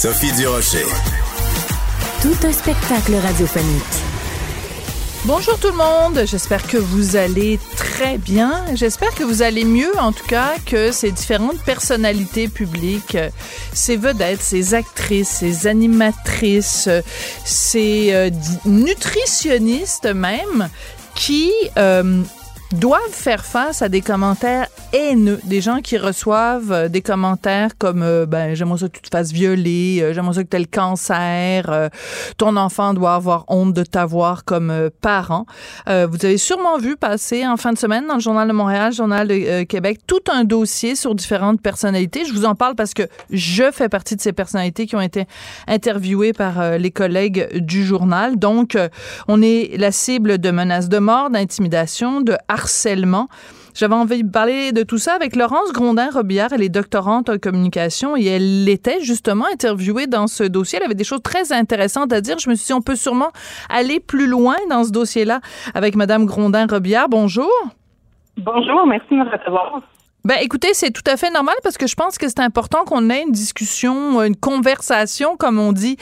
[0.00, 0.86] Sophie Durocher.
[2.22, 3.82] Tout un spectacle radiophonique.
[5.26, 8.64] Bonjour tout le monde, j'espère que vous allez très bien.
[8.76, 13.18] J'espère que vous allez mieux en tout cas que ces différentes personnalités publiques,
[13.74, 16.88] ces vedettes, ces actrices, ces animatrices,
[17.44, 18.30] ces euh,
[18.64, 20.70] nutritionnistes même
[21.14, 22.22] qui euh,
[22.72, 28.02] doivent faire face à des commentaires haineux, des gens qui reçoivent euh, des commentaires comme
[28.02, 30.60] euh, ben j'aimerais ça que tu te fasses violer, euh, j'aimerais ça que tu aies
[30.60, 31.90] le cancer,
[32.36, 35.46] ton enfant doit avoir honte de t'avoir comme parent.
[35.86, 39.28] vous avez sûrement vu passer en fin de semaine dans le journal de Montréal, journal
[39.28, 42.24] de Québec, tout un dossier sur différentes personnalités.
[42.24, 45.26] Je vous en parle parce que je fais partie de ces personnalités qui ont été
[45.66, 48.38] interviewées par les collègues du journal.
[48.38, 48.76] Donc
[49.28, 52.59] on est la cible de menaces de mort, d'intimidation, de harcèlement.
[53.74, 56.52] J'avais envie de parler de tout ça avec Laurence Grondin-Robillard.
[56.52, 60.78] Elle est doctorante en communication et elle était justement interviewée dans ce dossier.
[60.78, 62.38] Elle avait des choses très intéressantes à dire.
[62.38, 63.30] Je me suis dit, on peut sûrement
[63.68, 65.40] aller plus loin dans ce dossier-là
[65.74, 67.08] avec Madame Grondin-Robillard.
[67.08, 67.50] Bonjour.
[68.36, 69.82] Bonjour, merci de me recevoir.
[70.24, 73.08] Ben, écoutez, c'est tout à fait normal parce que je pense que c'est important qu'on
[73.08, 75.96] ait une discussion, une conversation, comme on dit,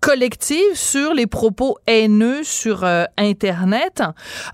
[0.00, 4.04] collective sur les propos haineux sur euh, Internet.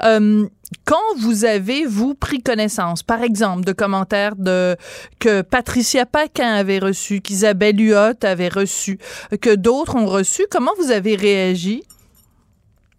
[0.02, 0.46] Euh,
[0.84, 4.76] quand vous avez, vous, pris connaissance, par exemple, de commentaires de
[5.20, 8.98] que Patricia Paquin avait reçu, qu'Isabelle Huot avait reçu,
[9.40, 11.82] que d'autres ont reçu, comment vous avez réagi?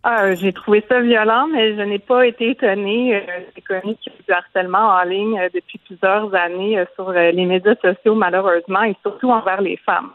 [0.05, 3.15] Ah, j'ai trouvé ça violent, mais je n'ai pas été étonnée.
[3.15, 3.21] Euh,
[3.55, 7.13] J'ai connu qu'il y a du harcèlement en ligne euh, depuis plusieurs années euh, sur
[7.13, 10.11] les médias sociaux, malheureusement, et surtout envers les femmes.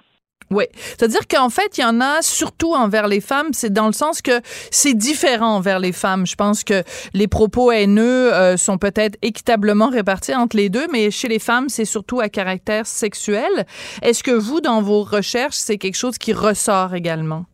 [0.51, 0.65] Oui.
[0.73, 3.49] C'est-à-dire qu'en fait, il y en a surtout envers les femmes.
[3.53, 6.27] C'est dans le sens que c'est différent envers les femmes.
[6.27, 6.83] Je pense que
[7.13, 11.69] les propos haineux euh, sont peut-être équitablement répartis entre les deux, mais chez les femmes,
[11.69, 13.67] c'est surtout à caractère sexuel.
[14.03, 17.45] Est-ce que vous, dans vos recherches, c'est quelque chose qui ressort également?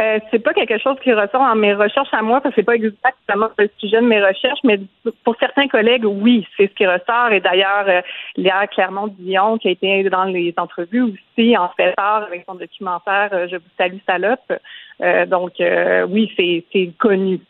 [0.00, 2.64] Euh, c'est pas quelque chose qui ressort dans mes recherches à moi, parce que c'est
[2.64, 4.80] pas exactement le sujet de mes recherches, mais
[5.24, 7.32] pour certains collègues, oui, c'est ce qui ressort.
[7.32, 8.00] Et d'ailleurs, euh,
[8.36, 13.28] Léa Clermont-Dion, qui a été dans les entrevues aussi, en fait part avec son documentaire
[13.32, 14.52] euh, Je vous salue, salope.
[15.02, 15.52] Euh, donc,
[16.08, 17.40] oui, c'est connu.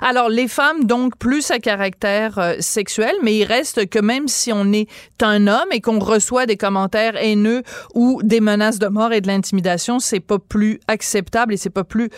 [0.00, 4.52] Alors, les femmes, donc, plus à caractère euh, sexuel, mais il reste que même si
[4.52, 4.88] on est
[5.20, 7.62] un homme et qu'on reçoit des commentaires haineux
[7.94, 11.84] ou des menaces de mort et de l'intimidation, c'est pas plus acceptable et c'est pas
[11.84, 12.10] plus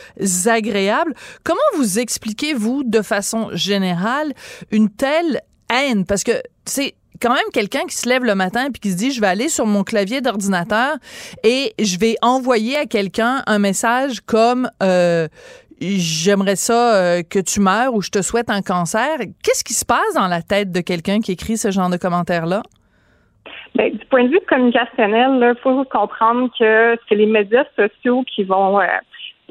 [0.47, 1.15] agréable.
[1.45, 4.35] Comment vous expliquez-vous, de façon générale,
[4.71, 6.05] une telle haine?
[6.05, 9.11] Parce que c'est quand même quelqu'un qui se lève le matin puis qui se dit
[9.11, 10.97] je vais aller sur mon clavier d'ordinateur
[11.43, 15.27] et je vais envoyer à quelqu'un un message comme euh,
[15.81, 19.19] j'aimerais ça euh, que tu meurs ou je te souhaite un cancer.
[19.43, 22.63] Qu'est-ce qui se passe dans la tête de quelqu'un qui écrit ce genre de commentaires-là?
[23.75, 28.45] Ben, du point de vue communicationnel, il faut comprendre que c'est les médias sociaux qui
[28.45, 28.87] vont euh,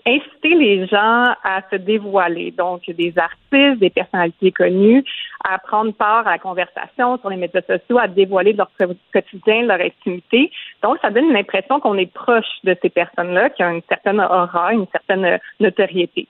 [0.05, 2.53] inciter les gens à se dévoiler.
[2.57, 5.03] Donc, des artistes, des personnalités connues,
[5.43, 8.69] à prendre part à la conversation sur les médias sociaux, à dévoiler leur
[9.13, 10.51] quotidien, leur intimité.
[10.83, 14.73] Donc, ça donne l'impression qu'on est proche de ces personnes-là, qui ont une certaine aura,
[14.73, 16.27] une certaine notoriété.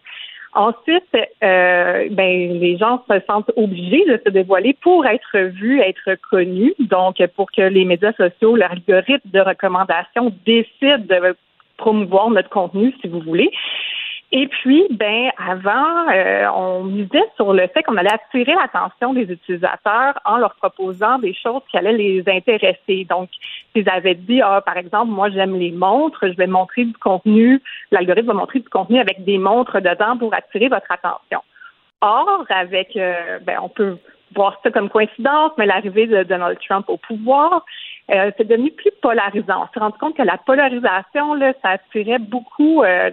[0.54, 1.04] Ensuite,
[1.44, 6.74] euh, ben, les gens se sentent obligés de se dévoiler pour être vus, être connus.
[6.80, 11.36] Donc, pour que les médias sociaux, l'algorithme de recommandation décide de
[11.78, 13.52] promouvoir notre contenu, si vous voulez.
[14.34, 19.24] Et puis, ben, avant, euh, on misait sur le fait qu'on allait attirer l'attention des
[19.24, 23.06] utilisateurs en leur proposant des choses qui allaient les intéresser.
[23.10, 23.30] Donc,
[23.74, 27.62] s'ils avaient dit, ah, par exemple, moi, j'aime les montres, je vais montrer du contenu,
[27.92, 31.40] l'algorithme va montrer du contenu avec des montres dedans pour attirer votre attention.
[32.02, 33.98] Or, avec, euh, ben, on peut
[34.36, 37.64] voir ça comme coïncidence, mais l'arrivée de Donald Trump au pouvoir,
[38.10, 39.64] euh, c'est devenu plus polarisant.
[39.64, 43.12] On s'est rendu compte que la polarisation, là, ça attirait beaucoup euh,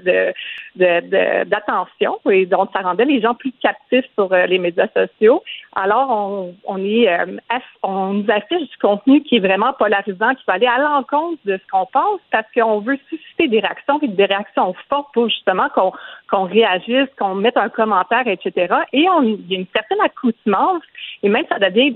[0.77, 5.43] de, d'attention et donc ça rendait les gens plus captifs sur euh, les médias sociaux.
[5.75, 7.09] Alors on, on est
[7.83, 11.57] on nous affiche du contenu qui est vraiment polarisant, qui va aller à l'encontre de
[11.57, 15.69] ce qu'on pense parce qu'on veut susciter des réactions et des réactions fortes pour justement
[15.75, 15.93] qu'on
[16.31, 18.75] qu'on réagisse, qu'on mette un commentaire, etc.
[18.93, 20.83] Et on, il y a une certaine accoutumance
[21.23, 21.95] et même ça devient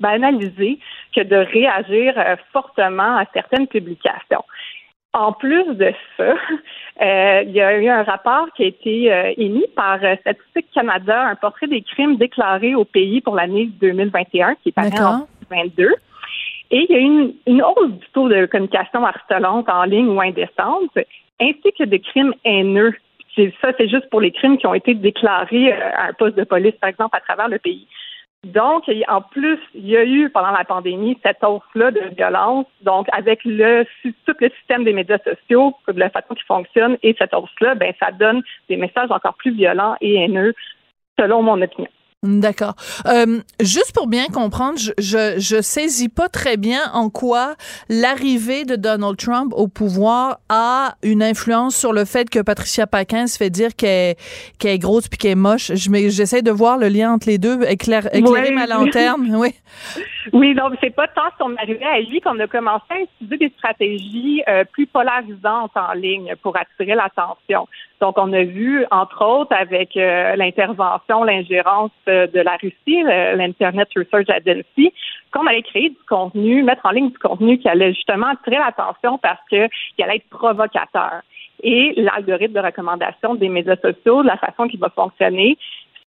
[0.00, 0.78] banalisé
[1.14, 2.14] que de réagir
[2.52, 4.44] fortement à certaines publications.
[5.12, 6.34] En plus de ça,
[7.02, 10.68] euh, il y a eu un rapport qui a été euh, émis par euh, Statistique
[10.72, 15.26] Canada, un portrait des crimes déclarés au pays pour l'année 2021, qui est paru en
[15.50, 15.94] 2022.
[16.72, 20.20] Et il y a eu une, hausse du taux de communication harcelante en ligne ou
[20.20, 20.96] indécente,
[21.40, 22.94] ainsi que des crimes haineux.
[23.60, 26.74] Ça, c'est juste pour les crimes qui ont été déclarés à un poste de police,
[26.80, 27.88] par exemple, à travers le pays.
[28.44, 32.66] Donc, en plus, il y a eu pendant la pandémie cette hausse-là de violence.
[32.82, 37.14] Donc, avec le tout le système des médias sociaux, de la façon qui fonctionne et
[37.18, 40.54] cette hausse-là, ben ça donne des messages encore plus violents et haineux,
[41.18, 41.90] selon mon opinion.
[42.22, 42.74] D'accord.
[43.06, 47.56] Euh, juste pour bien comprendre, je, je, je saisis pas très bien en quoi
[47.88, 53.26] l'arrivée de Donald Trump au pouvoir a une influence sur le fait que Patricia Paquin
[53.26, 54.16] se fait dire qu'elle
[54.62, 55.72] est grosse puis qu'elle est moche.
[55.74, 59.34] Je j'essaie de voir le lien entre les deux, éclairer ma lanterne.
[59.40, 59.54] Oui.
[60.32, 63.52] Oui, donc c'est pas tant son arrivée à lui qu'on a commencé à utiliser des
[63.56, 67.66] stratégies euh, plus polarisantes en ligne pour attirer l'attention.
[68.00, 73.88] Donc, on a vu, entre autres, avec euh, l'intervention, l'ingérence euh, de la Russie, l'Internet
[73.96, 74.92] Research Agency,
[75.32, 79.18] qu'on allait créer du contenu, mettre en ligne du contenu qui allait justement attirer l'attention
[79.18, 79.68] parce qu'il
[80.04, 81.22] allait être provocateur.
[81.62, 85.58] Et l'algorithme de recommandation des médias sociaux, la façon qu'il va fonctionner,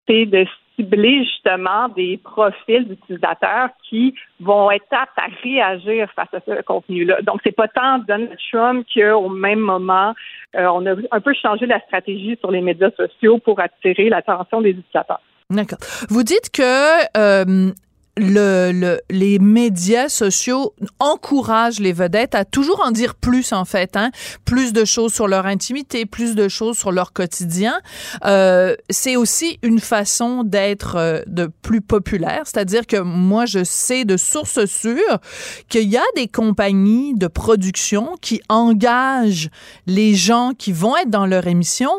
[0.08, 0.46] c'est de
[0.76, 7.22] cibler justement des profils d'utilisateurs qui vont être aptes à réagir face à ce contenu-là.
[7.22, 10.14] Donc, c'est pas tant Donald Trump qu'au même moment,
[10.56, 14.62] euh, on a un peu changé la stratégie sur les médias sociaux pour attirer l'attention
[14.62, 15.22] des utilisateurs.
[15.50, 15.80] D'accord.
[16.10, 17.72] Vous dites que euh,
[18.18, 23.98] le, le, les médias sociaux encouragent les vedettes à toujours en dire plus en fait,
[23.98, 24.12] hein?
[24.46, 27.80] plus de choses sur leur intimité, plus de choses sur leur quotidien.
[28.26, 34.06] Euh, c'est aussi une façon d'être euh, de plus populaire, c'est-à-dire que moi je sais
[34.06, 35.20] de sources sûres
[35.68, 39.50] qu'il y a des compagnies de production qui engagent
[39.88, 41.90] les gens qui vont être dans leur émission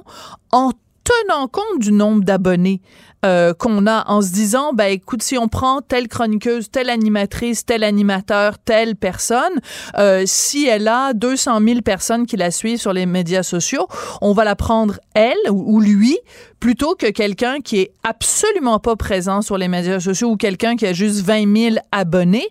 [0.53, 0.71] en
[1.05, 2.81] tenant compte du nombre d'abonnés.
[3.25, 7.65] Euh, qu'on a en se disant, ben écoute, si on prend telle chroniqueuse, telle animatrice,
[7.65, 9.61] tel animateur, telle personne,
[9.99, 13.87] euh, si elle a 200 000 personnes qui la suivent sur les médias sociaux,
[14.21, 16.19] on va la prendre elle ou, lui
[16.61, 20.87] plutôt que quelqu'un qui est absolument pas présent sur les médias sociaux ou quelqu'un qui
[20.87, 22.49] a juste 20 000 abonnés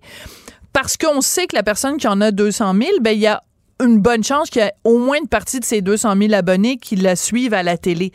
[0.72, 3.44] parce qu'on sait que la personne qui en a 200 000, ben il y a
[3.84, 6.78] une bonne chance qu'il y ait au moins une partie de ces 200 000 abonnés
[6.78, 8.12] qui la suivent à la télé.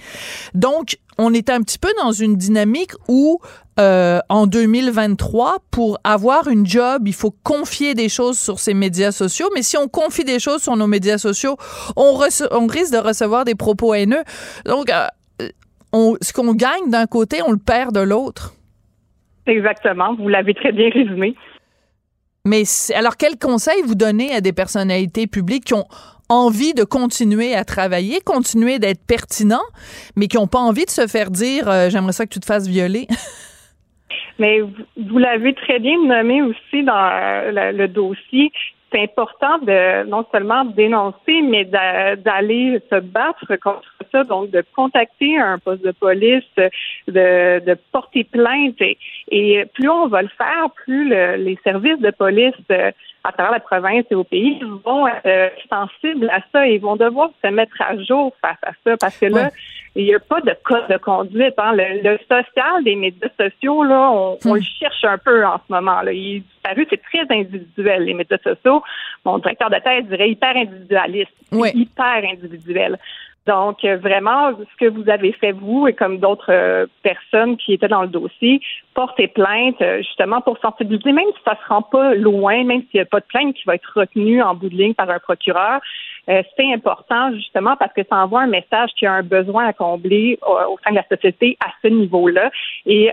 [0.54, 3.40] Donc, on est un petit peu dans une dynamique où
[3.80, 9.12] euh, en 2023, pour avoir une job, il faut confier des choses sur ses médias
[9.12, 9.48] sociaux.
[9.54, 11.56] Mais si on confie des choses sur nos médias sociaux,
[11.96, 12.42] on, risque
[12.92, 14.22] de recevoir des propos haineux.
[14.64, 15.06] Donc, euh,
[16.20, 18.54] ce qu'on gagne d'un côté, on le perd de l'autre.
[19.46, 20.14] Exactement.
[20.14, 21.34] Vous l'avez très bien résumé.
[22.48, 22.62] Mais
[22.94, 25.86] alors, quel conseil vous donnez à des personnalités publiques qui ont
[26.30, 29.62] envie de continuer à travailler, continuer d'être pertinent,
[30.16, 32.46] mais qui n'ont pas envie de se faire dire euh, j'aimerais ça que tu te
[32.46, 33.06] fasses violer?
[34.38, 38.50] mais vous, l'avez très bien nommé aussi dans euh, le dossier
[38.90, 45.38] c'est important de non seulement dénoncer, mais d'aller se battre contre ça, donc de contacter
[45.38, 48.80] un poste de police, de, de porter plainte.
[49.30, 52.90] Et, plus on va le faire, plus les services de police euh,
[53.28, 56.96] à travers la province et au pays vont être euh, sensibles à ça et vont
[56.96, 59.50] devoir se mettre à jour face à ça parce que là,
[59.94, 61.54] il n'y a pas de code de conduite.
[61.58, 61.72] Hein.
[61.74, 64.56] Le, social des médias sociaux, là, on, on, hmm.
[64.56, 66.00] le cherche un peu en ce moment.
[66.02, 66.12] Là.
[66.12, 68.82] Il disparu, c'est très individuel, les médias sociaux.
[69.24, 72.98] Mon directeur de thèse dirait hyper individualiste, hyper individuel.
[73.48, 77.72] Donc, euh, vraiment, ce que vous avez fait, vous, et comme d'autres euh, personnes qui
[77.72, 78.60] étaient dans le dossier,
[78.92, 82.82] porter plainte, euh, justement, pour sensibiliser, même si ça ne se rend pas loin, même
[82.82, 85.08] s'il n'y a pas de plainte qui va être retenue en bout de ligne par
[85.08, 85.80] un procureur,
[86.26, 89.72] c'est important, justement, parce que ça envoie un message qu'il y a un besoin à
[89.72, 92.50] combler au sein de la société à ce niveau-là.
[92.84, 93.10] Et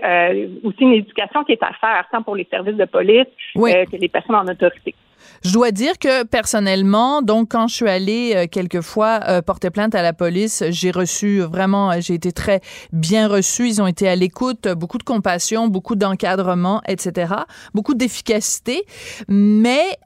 [0.62, 3.24] aussi une éducation qui est à faire, tant pour les services de police
[3.54, 4.94] que les personnes en autorité.
[5.44, 9.94] Je dois dire que personnellement, donc quand je suis allée euh, quelquefois euh, porter plainte
[9.94, 12.60] à la police, j'ai reçu vraiment, euh, j'ai été très
[12.92, 13.68] bien reçue.
[13.68, 17.32] Ils ont été à l'écoute, beaucoup de compassion, beaucoup d'encadrement, etc.,
[17.74, 18.84] beaucoup d'efficacité.
[19.28, 19.98] Mais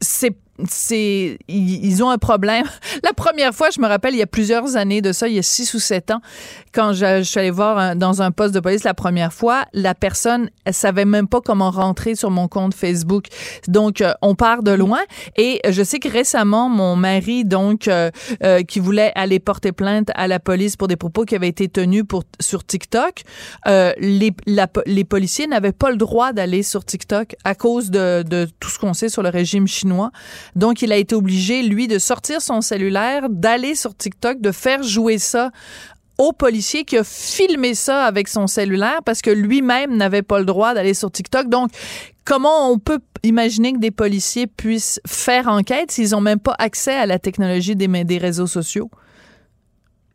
[0.00, 0.36] c'est
[0.68, 2.66] c'est ils, ont un problème.
[3.02, 5.38] La première fois, je me rappelle, il y a plusieurs années de ça, il y
[5.38, 6.20] a six ou sept ans,
[6.72, 10.50] quand je, suis allée voir dans un poste de police la première fois, la personne,
[10.64, 13.26] elle savait même pas comment rentrer sur mon compte Facebook.
[13.68, 15.00] Donc, euh, on part de loin.
[15.36, 18.10] Et je sais que récemment, mon mari, donc, euh,
[18.42, 21.68] euh, qui voulait aller porter plainte à la police pour des propos qui avaient été
[21.68, 23.22] tenus pour sur TikTok,
[23.66, 24.32] les,
[24.86, 28.78] les policiers n'avaient pas le droit d'aller sur TikTok à cause de, de tout ce
[28.78, 30.10] qu'on sait sur le régime chinois.
[30.54, 34.82] Donc, il a été obligé, lui, de sortir son cellulaire, d'aller sur TikTok, de faire
[34.82, 35.50] jouer ça
[36.18, 40.44] au policier qui a filmé ça avec son cellulaire parce que lui-même n'avait pas le
[40.44, 41.48] droit d'aller sur TikTok.
[41.48, 41.70] Donc,
[42.24, 46.94] comment on peut imaginer que des policiers puissent faire enquête s'ils n'ont même pas accès
[46.94, 48.90] à la technologie des, réseaux sociaux?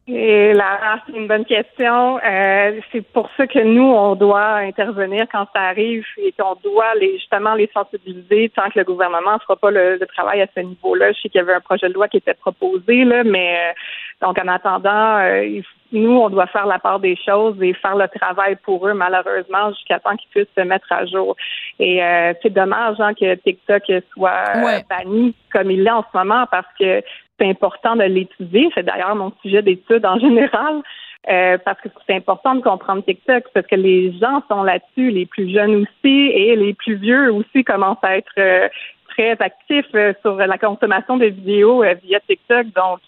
[0.08, 2.18] Et là, c'est une bonne question.
[2.18, 6.96] Euh, c'est pour ça que nous, on doit intervenir quand ça arrive et qu'on doit
[7.00, 10.62] les, justement les sensibiliser tant que le gouvernement ne fera pas le, travail à ce
[10.62, 11.12] niveau-là.
[11.12, 14.26] Je sais qu'il y avait un projet de loi qui était proposé, là, mais euh,
[14.26, 18.08] donc en attendant, euh, nous, on doit faire la part des choses et faire le
[18.08, 21.36] travail pour eux, malheureusement, jusqu'à temps qu'ils puissent se mettre à jour.
[21.80, 22.00] Et
[22.42, 27.04] c'est dommage hein, que TikTok soit banni comme il l'est en ce moment parce que
[27.42, 28.70] c'est important de l'étudier.
[28.76, 30.82] C'est d'ailleurs mon sujet d'étude en général.
[31.30, 35.28] Euh, parce que c'est important de comprendre TikTok parce que les gens sont là-dessus, les
[35.28, 38.68] plus jeunes aussi et les plus vieux aussi commencent à être euh,
[39.10, 42.68] très actifs euh, sur la consommation de vidéos via TikTok.
[42.76, 43.02] Donc,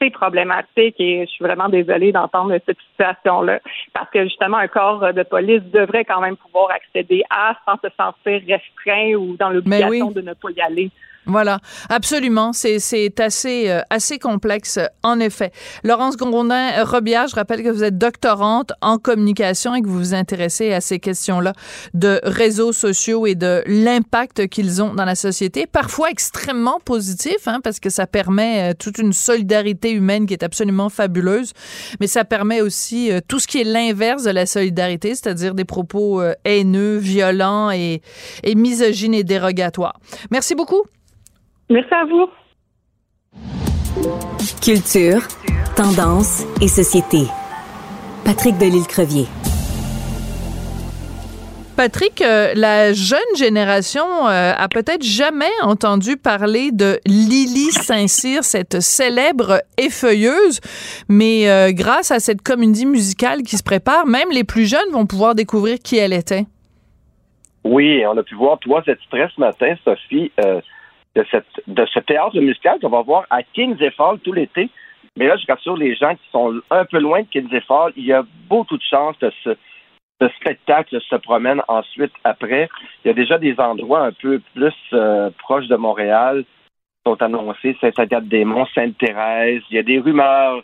[0.00, 3.58] c'est problématique et je suis vraiment désolée d'entendre cette situation-là
[3.92, 7.92] parce que justement, un corps de police devrait quand même pouvoir accéder à sans se
[7.96, 10.90] sentir restreint ou dans l'obligation de ne pas y aller.
[11.30, 12.52] Voilà, absolument.
[12.52, 15.52] C'est assez, euh, assez complexe, en effet.
[15.84, 20.14] Laurence Gondin Robillard, je rappelle que vous êtes doctorante en communication et que vous vous
[20.14, 21.52] intéressez à ces questions-là
[21.94, 27.60] de réseaux sociaux et de l'impact qu'ils ont dans la société, parfois extrêmement positif, hein,
[27.62, 31.52] parce que ça permet euh, toute une solidarité humaine qui est absolument fabuleuse,
[32.00, 35.64] mais ça permet aussi euh, tout ce qui est l'inverse de la solidarité, c'est-à-dire des
[35.64, 38.02] propos haineux, violents et,
[38.42, 40.00] et misogynes et dérogatoires.
[40.30, 40.82] Merci beaucoup.
[41.70, 42.28] Merci à vous.
[44.60, 45.22] Culture,
[45.76, 47.30] tendance et société.
[48.24, 49.26] Patrick Delisle-Crevier.
[51.76, 58.80] Patrick, euh, la jeune génération euh, a peut-être jamais entendu parler de Lily Saint-Cyr, cette
[58.80, 60.58] célèbre effeuilleuse,
[61.08, 65.06] mais euh, grâce à cette comédie musicale qui se prépare, même les plus jeunes vont
[65.06, 66.46] pouvoir découvrir qui elle était.
[67.62, 70.32] Oui, on a pu voir trois extraits ce matin, Sophie
[71.16, 74.68] de, cette, de ce théâtre musical qu'on va voir à Kings Fall tout l'été.
[75.16, 78.04] Mais là, je rassure les gens qui sont un peu loin de Kings Fall, il
[78.04, 79.56] y a beaucoup de chances que ce,
[80.36, 82.68] spectacle se promène ensuite après.
[83.02, 87.22] Il y a déjà des endroits un peu plus euh, proches de Montréal qui sont
[87.22, 89.62] annoncés, Saint-Agathe-des-Monts, Sainte-Thérèse.
[89.70, 90.62] Il y a des rumeurs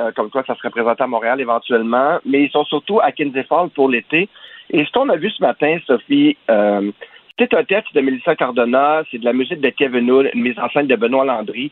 [0.00, 3.44] euh, comme quoi ça serait présenté à Montréal éventuellement, mais ils sont surtout à Kinsey
[3.44, 4.28] Fall pour l'été.
[4.70, 6.90] Et ce qu'on a vu ce matin, Sophie, euh,
[7.38, 10.58] c'est un texte de Mélissa Cardona, c'est de la musique de Kevin Hull, une mise
[10.58, 11.70] en scène de Benoît Landry.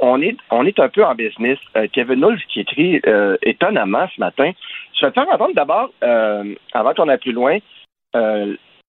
[0.00, 1.58] On est, on est un peu en business.
[1.76, 4.52] Euh, Kevin Hull qui écrit euh, étonnamment ce matin.
[4.94, 7.58] Je vais te faire entendre d'abord, euh, avant qu'on aille plus loin,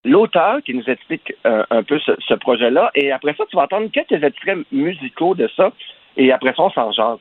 [0.05, 2.91] l'auteur qui nous explique un peu ce, projet-là.
[2.95, 5.71] Et après ça, tu vas entendre quelques extraits musicaux de ça.
[6.15, 7.19] Et après ça, on s'en jase.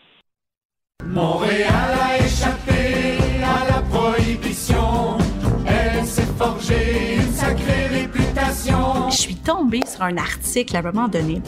[1.05, 5.19] Montréal a échappé à la prohibition.
[5.67, 7.18] Elle s'est forgée
[9.87, 11.41] sur un article à un moment donné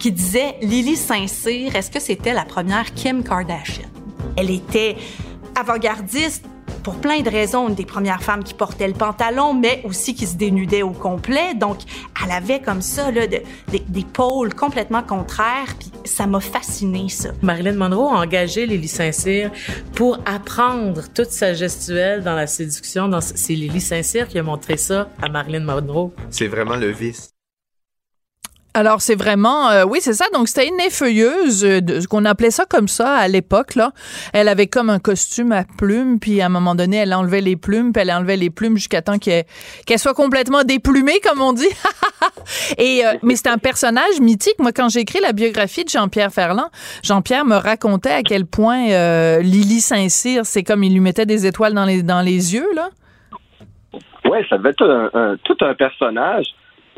[0.00, 3.88] qui disait Lily Saint-Cyr, est-ce que c'était la première Kim Kardashian?
[4.36, 4.96] Elle était
[5.54, 6.44] avant-gardiste
[6.88, 10.26] pour plein de raisons, une des premières femmes qui portait le pantalon, mais aussi qui
[10.26, 11.54] se dénudait au complet.
[11.54, 11.80] Donc,
[12.24, 17.28] elle avait comme ça là, des pôles complètement contraires, puis ça m'a fasciné ça.
[17.42, 19.50] Marilyn Monroe a engagé Lily Saint-Cyr
[19.94, 23.10] pour apprendre toute sa gestuelle dans la séduction.
[23.20, 26.10] C'est Lily Saint-Cyr qui a montré ça à Marilyn Monroe.
[26.30, 27.34] C'est vraiment le vice.
[28.74, 30.26] Alors c'est vraiment euh, oui c'est ça.
[30.34, 33.92] Donc c'était une effeuilleuse euh, qu'on appelait ça comme ça à l'époque là.
[34.32, 37.56] Elle avait comme un costume à plumes puis à un moment donné elle enlevait les
[37.56, 39.44] plumes puis elle enlevait les plumes jusqu'à temps qu'elle
[39.98, 41.68] soit complètement déplumée comme on dit.
[42.78, 44.58] Euh, mais c'était un personnage mythique.
[44.58, 46.68] Moi quand j'ai écrit la biographie de Jean-Pierre Ferland
[47.02, 51.74] Jean-Pierre me racontait à quel point Lily Saint-Cyr c'est comme il lui mettait des étoiles
[51.74, 52.88] dans les dans les yeux là.
[54.24, 56.46] Ouais ça devait être tout un personnage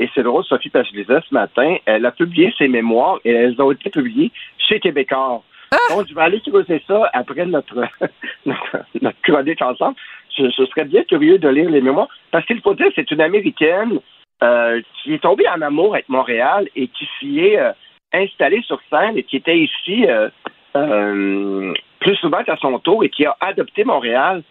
[0.00, 3.71] et c'est drôle, Sophie, parce ce matin, elle a publié ses mémoires et elles ont
[3.71, 5.42] été publiées chez Québécois.
[5.73, 5.76] Ah!
[5.95, 7.87] Donc, je vais aller creuser ça après notre,
[8.47, 9.97] notre, chronique ensemble.
[10.38, 14.00] Je, serais bien curieux de lire les mémoires parce qu'il faut dire c'est une Américaine
[14.42, 17.73] euh, qui est tombé en amour avec Montréal et qui s'y est euh,
[18.14, 20.30] installé sur scène et qui était ici euh,
[20.76, 24.42] euh, plus souvent qu'à son tour et qui a adopté Montréal.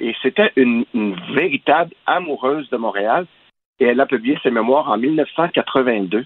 [0.00, 3.26] Et c'était une, une véritable amoureuse de Montréal.
[3.80, 6.24] Et elle a publié ses mémoires en 1982.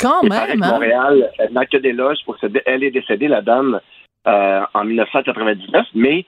[0.00, 0.72] Quand paraît même, hein?
[0.72, 3.80] Montréal elle n'a que des loges pour se Elle est décédée, la dame,
[4.26, 6.24] euh, en 1999, mais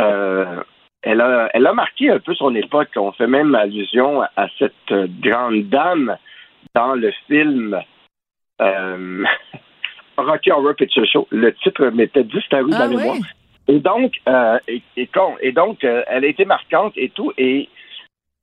[0.00, 0.62] euh,
[1.02, 2.90] elle, a, elle a marqué un peu son époque.
[2.96, 6.16] On fait même allusion à cette euh, grande dame
[6.74, 7.80] dans le film
[8.60, 9.24] euh,
[10.16, 11.26] Rocky Horror Picture Show.
[11.30, 13.16] Le titre m'était disparu Ah la mémoire.
[13.16, 13.22] oui?
[13.68, 14.20] Et donc,
[14.66, 15.08] et, et
[15.40, 17.32] et donc elle a été marquante et tout.
[17.38, 17.68] Et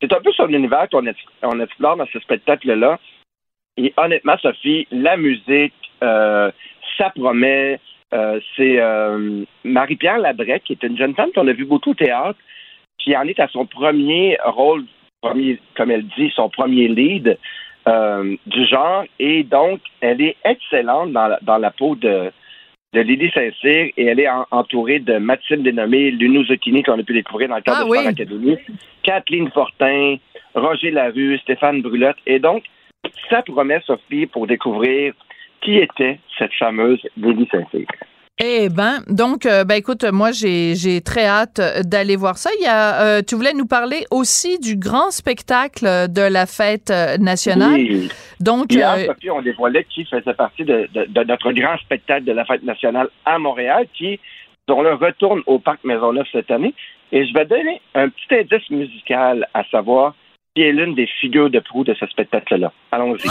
[0.01, 2.99] c'est un peu son univers qu'on ex- on explore dans ce spectacle-là.
[3.77, 6.51] Et honnêtement, Sophie, la musique, euh,
[6.97, 7.79] ça promet.
[8.13, 11.93] Euh, c'est euh, Marie-Pierre Labrec, qui est une jeune femme qu'on a vu beaucoup au
[11.93, 12.39] théâtre,
[12.97, 14.85] qui en est à son premier rôle,
[15.21, 17.37] premier, comme elle dit, son premier lead
[17.87, 19.03] euh, du genre.
[19.19, 22.31] Et donc, elle est excellente dans la, dans la peau de,
[22.93, 27.03] de Lily Saint-Cyr et elle est en- entourée de Mathilde Dénommé, Luno Zucchini, qu'on a
[27.03, 27.97] pu découvrir dans le cadre Ah de oui.
[27.99, 28.57] Academy,
[29.03, 30.15] Kathleen Fortin,
[30.55, 32.17] Roger Larue, Stéphane Brulotte.
[32.25, 32.63] Et donc,
[33.29, 35.13] ça promet, Sophie, pour découvrir
[35.61, 37.85] qui était cette fameuse Lily Saint-Cyr.
[38.41, 42.49] Eh ben, donc, euh, ben écoute, moi j'ai j'ai très hâte euh, d'aller voir ça.
[42.57, 46.89] Il y a, euh, tu voulais nous parler aussi du grand spectacle de la fête
[46.89, 47.73] euh, nationale.
[47.73, 48.09] Oui.
[48.39, 52.23] Donc, Hier, euh, Sophie, on dévoilait qui faisait partie de, de- de notre grand spectacle
[52.23, 54.21] de la fête nationale à Montréal, qui,
[54.69, 56.73] dont le retourne au Parc Maisonneuve cette année.
[57.11, 60.15] Et je vais donner un petit indice musical à savoir
[60.55, 62.71] qui est l'une des figures de proue de ce spectacle-là.
[62.93, 63.27] Allons-y.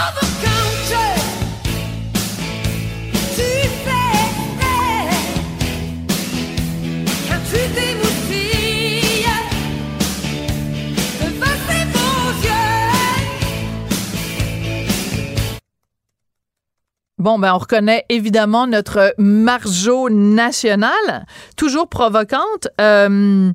[17.19, 22.69] Bon, ben on reconnaît évidemment notre Marjo nationale, toujours provocante.
[22.81, 23.51] Euh,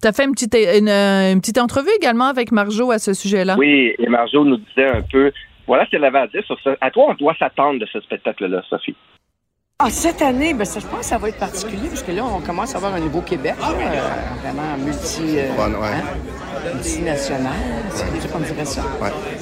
[0.00, 3.56] T'as fait une petite, une, une petite entrevue également avec Marjo à ce sujet-là?
[3.58, 5.32] Oui, et Marjo nous disait un peu,
[5.66, 6.76] voilà ce qu'elle avait à dire sur ça.
[6.82, 8.94] À toi, on doit s'attendre de ce spectacle-là, Sophie?
[9.78, 12.22] Ah, cette année, ben, ça, je pense que ça va être particulier, parce que là,
[12.22, 16.02] on commence à avoir un nouveau Québec, là, euh, vraiment multi, euh, hein,
[16.74, 17.52] multinational,
[17.94, 18.82] c'est comme dirait ça.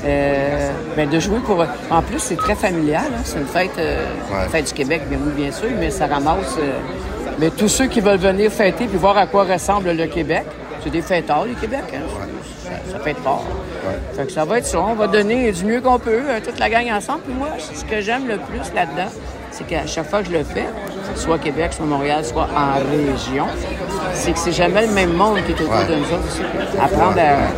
[0.04, 1.64] Euh, ben, de jouer pour...
[1.90, 4.06] En plus, c'est très familial, hein, c'est une fête, euh,
[4.50, 6.78] fête du Québec, bien oui, bien sûr, mais ça ramasse euh,
[7.38, 10.44] ben, tous ceux qui veulent venir fêter puis voir à quoi ressemble le Québec.
[10.82, 12.00] C'est des fêtards, le Québec, hein.
[12.64, 13.44] Ça, ça fête fort.
[14.14, 14.80] Fait que ça va être ça.
[14.80, 17.20] On va donner du mieux qu'on peut, euh, toute la gang ensemble.
[17.22, 19.10] Puis moi, ce que j'aime le plus là-dedans,
[19.50, 20.66] c'est qu'à chaque fois que je le fais,
[21.14, 23.46] soit Québec, soit Montréal, soit en région,
[24.14, 26.40] c'est que c'est jamais le même monde qui est autour de nous autres.
[26.80, 27.48] Apprendre à,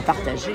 [0.00, 0.54] à partager.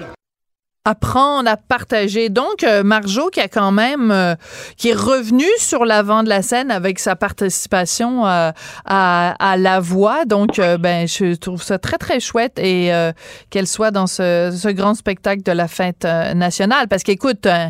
[0.86, 2.30] apprendre à partager.
[2.30, 4.36] Donc, euh, Marjo qui a quand même, euh,
[4.78, 8.52] qui est revenu sur l'avant de la scène avec sa participation euh,
[8.86, 10.23] à, à la voix.
[10.26, 13.12] Donc, euh, ben, je trouve ça très, très chouette et euh,
[13.50, 16.88] qu'elle soit dans ce, ce grand spectacle de la fête nationale.
[16.88, 17.67] Parce qu'écoute, euh,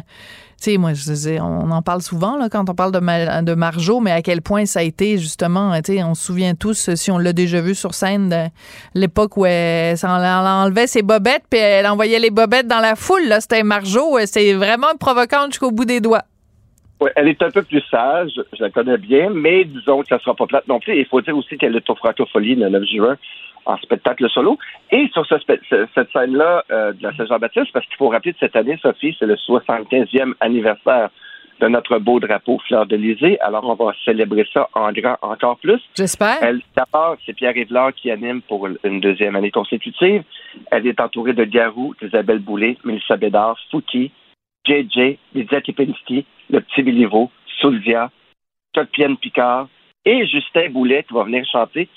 [0.60, 3.44] tu sais, moi, je disais, on en parle souvent là, quand on parle de, Ma-
[3.44, 6.56] de Marjo, mais à quel point ça a été justement, tu sais, on se souvient
[6.56, 8.46] tous, euh, si on l'a déjà vu sur scène, de
[8.96, 13.28] l'époque où elle, enlevait ses bobettes puis elle envoyait les bobettes dans la foule.
[13.28, 16.24] Là, c'était Marjo, euh, c'est vraiment provocante jusqu'au bout des doigts.
[17.00, 20.18] Ouais, elle est un peu plus sage, je la connais bien, mais disons que ça
[20.18, 20.98] sera pas plate non plus.
[20.98, 23.18] Il faut dire aussi qu'elle est au Francofolie le 9 juin
[23.66, 24.58] en spectacle solo.
[24.92, 25.36] Et sur ce
[25.94, 29.26] cette scène-là euh, de la Saint-Jean-Baptiste, parce qu'il faut rappeler que cette année, Sophie, c'est
[29.26, 31.10] le 75e anniversaire
[31.60, 33.40] de notre beau drapeau Fleur de Lysée.
[33.42, 35.82] Alors, on va célébrer ça en grand encore plus.
[35.96, 36.38] J'espère.
[36.42, 40.24] Elle, d'abord, c'est Pierre Yvelard qui anime pour une deuxième année consécutive.
[40.72, 44.12] Elle est entourée de Garou, d'Isabelle Boulay, Mélissa Bédard, Fouki,
[44.66, 48.12] JJ, Lydia Kipinski, le petit Béliveau, Soulvia,
[48.74, 49.68] Topienne Picard
[50.06, 51.90] et Justin Boulet qui va venir chanter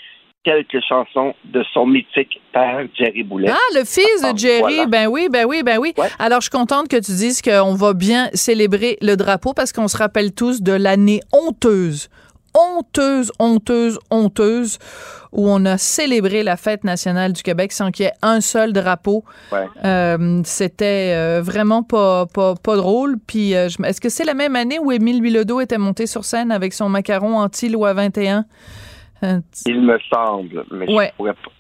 [0.44, 3.50] quelques chansons de son mythique père, Jerry Boulet.
[3.50, 4.86] Ah, le fils Ah, de Jerry, voilà.
[4.86, 5.92] ben oui, ben oui, ben oui.
[5.98, 6.08] Ouais.
[6.18, 9.88] Alors, je suis contente que tu dises qu'on va bien célébrer le drapeau parce qu'on
[9.88, 12.08] se rappelle tous de l'année honteuse,
[12.54, 14.78] honteuse, honteuse, honteuse,
[15.32, 18.72] où on a célébré la fête nationale du Québec sans qu'il y ait un seul
[18.72, 19.24] drapeau.
[19.52, 19.66] Ouais.
[19.84, 23.16] Euh, C'était euh, vraiment pas, pas, pas drôle.
[23.26, 26.24] Puis, euh, je- est-ce que c'est la même année où Émile Bilodeau était monté sur
[26.24, 28.44] scène avec son macaron anti-loi 21?
[29.22, 31.08] Euh, Il me semble, mais Ouais.
[31.12, 31.50] je pourrais pas.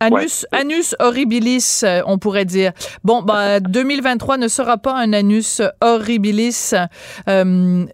[0.00, 2.72] Anus, anus horribilis, euh, on pourrait dire.
[3.04, 6.72] Bon, bah, 2023 ne sera pas un anus horribilis.
[7.28, 7.84] Euh,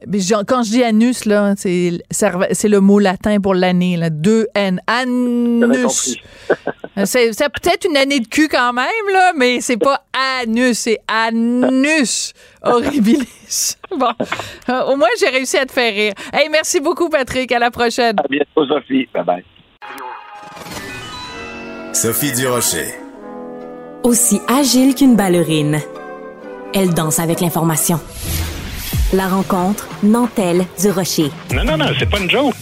[0.47, 4.11] quand je dis anus, là, c'est c'est le mot latin pour l'année, là.
[4.11, 4.81] Deux N.
[4.87, 6.17] Anus.
[7.05, 10.05] c'est c'est peut-être une année de cul quand même, là, mais c'est pas
[10.43, 13.77] anus, c'est anus horribilis.
[13.97, 14.09] Bon,
[14.69, 16.15] Euh, au moins, j'ai réussi à te faire rire.
[16.33, 17.53] Hey, merci beaucoup, Patrick.
[17.53, 18.17] À la prochaine.
[18.19, 19.09] À bientôt, Sophie.
[19.15, 20.94] Bye bye.
[21.95, 22.93] Sophie Durocher.
[24.03, 25.81] Aussi agile qu'une ballerine.
[26.75, 28.01] Elle danse avec l'information.
[29.13, 31.31] La rencontre Nantelle du Rocher.
[31.55, 32.53] Non, non, non, c'est pas une joke.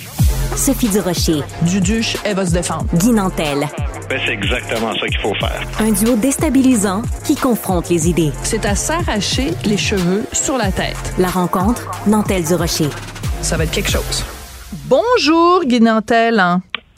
[0.54, 1.40] Sophie du Rocher.
[1.62, 2.84] Duduche, elle va se défendre.
[2.94, 3.66] Guy Nantel.
[4.10, 5.62] Ben, c'est exactement ça qu'il faut faire.
[5.80, 8.32] Un duo déstabilisant qui confronte les idées.
[8.42, 11.14] C'est à s'arracher les cheveux sur la tête.
[11.16, 12.90] La rencontre Nantelle du Rocher.
[13.40, 14.26] Ça va être quelque chose.
[14.88, 16.42] Bonjour, Guy Nantel.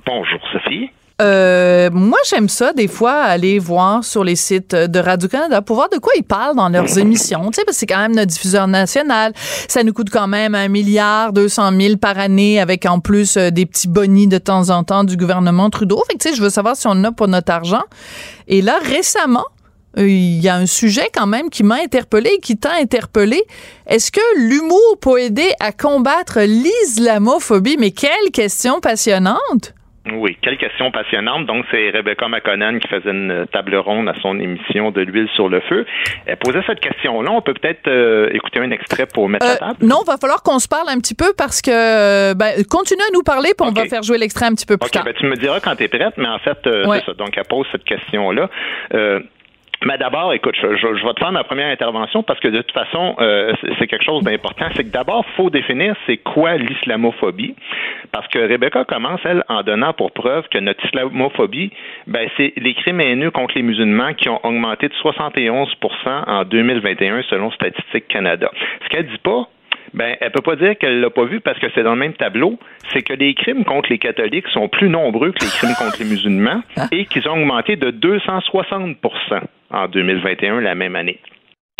[0.04, 0.90] Bonjour, Sophie.
[1.24, 5.88] Euh, moi, j'aime ça, des fois, aller voir sur les sites de Radio-Canada pour voir
[5.88, 7.50] de quoi ils parlent dans leurs émissions.
[7.50, 9.32] Tu sais, parce que c'est quand même notre diffuseur national.
[9.68, 13.38] Ça nous coûte quand même un milliard, deux cent mille par année, avec en plus
[13.38, 16.02] euh, des petits bonis de temps en temps du gouvernement Trudeau.
[16.06, 17.84] Fait que, tu sais, je veux savoir si on en a pour notre argent.
[18.46, 19.46] Et là, récemment,
[19.96, 23.42] euh, il y a un sujet quand même qui m'a interpellé et qui t'a interpellé.
[23.86, 27.76] Est-ce que l'humour peut aider à combattre l'islamophobie?
[27.78, 29.72] Mais quelle question passionnante!
[30.12, 31.46] Oui, quelle question passionnante.
[31.46, 35.48] Donc, c'est Rebecca McConnell qui faisait une table ronde à son émission de l'huile sur
[35.48, 35.86] le feu.
[36.26, 37.30] Elle posait cette question-là.
[37.30, 39.76] On peut peut-être euh, écouter un extrait pour mettre Euh, la table?
[39.80, 43.12] non, va falloir qu'on se parle un petit peu parce que euh, ben, continue à
[43.14, 45.04] nous parler puis on va faire jouer l'extrait un petit peu plus OK, tard.
[45.04, 46.98] ben, tu me diras quand tu es prête, mais en fait, euh, Ouais.
[47.00, 47.14] c'est ça.
[47.14, 48.50] Donc, elle pose cette question-là.
[49.84, 52.62] Mais d'abord, écoute, je, je- je vais te faire ma première intervention parce que de
[52.62, 54.66] toute façon, euh, c'est c'est quelque chose d'important.
[54.74, 57.54] C'est que d'abord, faut définir c'est quoi l'islamophobie.
[58.12, 61.70] Parce que Rebecca commence, elle, en donnant pour preuve que notre islamophobie,
[62.06, 67.22] ben, c'est les crimes haineux contre les musulmans qui ont augmenté de 71% en 2021
[67.28, 68.50] selon Statistique Canada.
[68.84, 69.48] Ce qu'elle dit pas,
[69.94, 72.14] ben, elle peut pas dire qu'elle l'a pas vu parce que c'est dans le même
[72.14, 72.58] tableau.
[72.92, 76.04] C'est que les crimes contre les catholiques sont plus nombreux que les crimes contre les
[76.04, 78.96] musulmans et qu'ils ont augmenté de 260%
[79.70, 81.18] en 2021, la même année.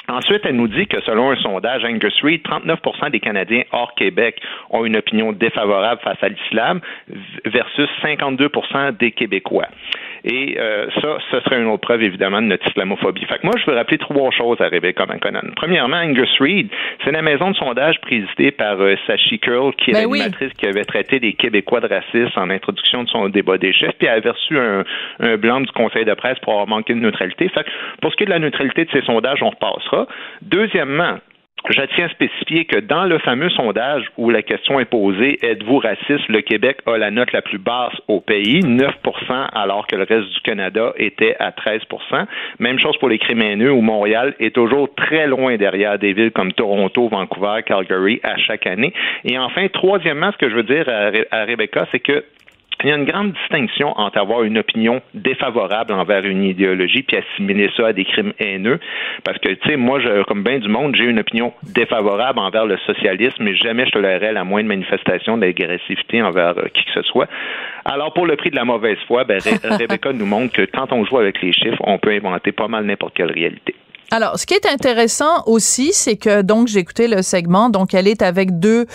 [0.07, 4.38] Ensuite, elle nous dit que selon un sondage Angus Reid, 39% des Canadiens hors Québec
[4.68, 6.81] ont une opinion défavorable face à l'islam
[7.46, 9.68] versus 52% des Québécois.
[10.24, 13.24] Et euh, ça, ce serait une autre preuve, évidemment, de notre islamophobie.
[13.26, 15.52] Fait que moi, je veux rappeler trois choses à Rebecca McConnell.
[15.54, 16.68] Premièrement, Angus Reid,
[17.04, 20.20] c'est la maison de sondage présidée par euh, Sachi Curl, qui est Ben oui.
[20.20, 23.92] l'animatrice qui avait traité les Québécois de racistes en introduction de son débat des chefs,
[23.98, 24.84] puis elle avait reçu un,
[25.20, 27.48] un blanc du conseil de presse pour avoir manqué de neutralité.
[27.50, 30.06] Fait que pour ce qui est de la neutralité de ces sondages, on repassera.
[30.40, 31.18] Deuxièmement,
[31.72, 35.79] je tiens à spécifier que dans le fameux sondage où la question est posée, êtes-vous
[35.79, 38.90] raciste, le Québec a la note la plus basse au pays, 9%
[39.53, 42.27] alors que le reste du Canada était à 13%
[42.59, 46.33] Même chose pour les crimes haineux où Montréal est toujours très loin derrière des villes
[46.33, 48.92] comme Toronto, Vancouver, Calgary à chaque année.
[49.24, 52.24] Et enfin, troisièmement, ce que je veux dire à, Re- à Rebecca, c'est que
[52.84, 57.16] il y a une grande distinction entre avoir une opinion défavorable envers une idéologie puis
[57.16, 58.78] assimiler ça à des crimes haineux.
[59.24, 62.66] Parce que, tu sais, moi, je, comme bien du monde, j'ai une opinion défavorable envers
[62.66, 67.02] le socialisme, mais jamais je tolérerais la moindre manifestation d'agressivité envers euh, qui que ce
[67.02, 67.28] soit.
[67.84, 70.92] Alors, pour le prix de la mauvaise foi, ben, Re- Rebecca nous montre que quand
[70.92, 73.74] on joue avec les chiffres, on peut inventer pas mal n'importe quelle réalité.
[74.10, 77.68] Alors, ce qui est intéressant aussi, c'est que donc j'ai écouté le segment.
[77.68, 78.86] Donc, elle est avec deux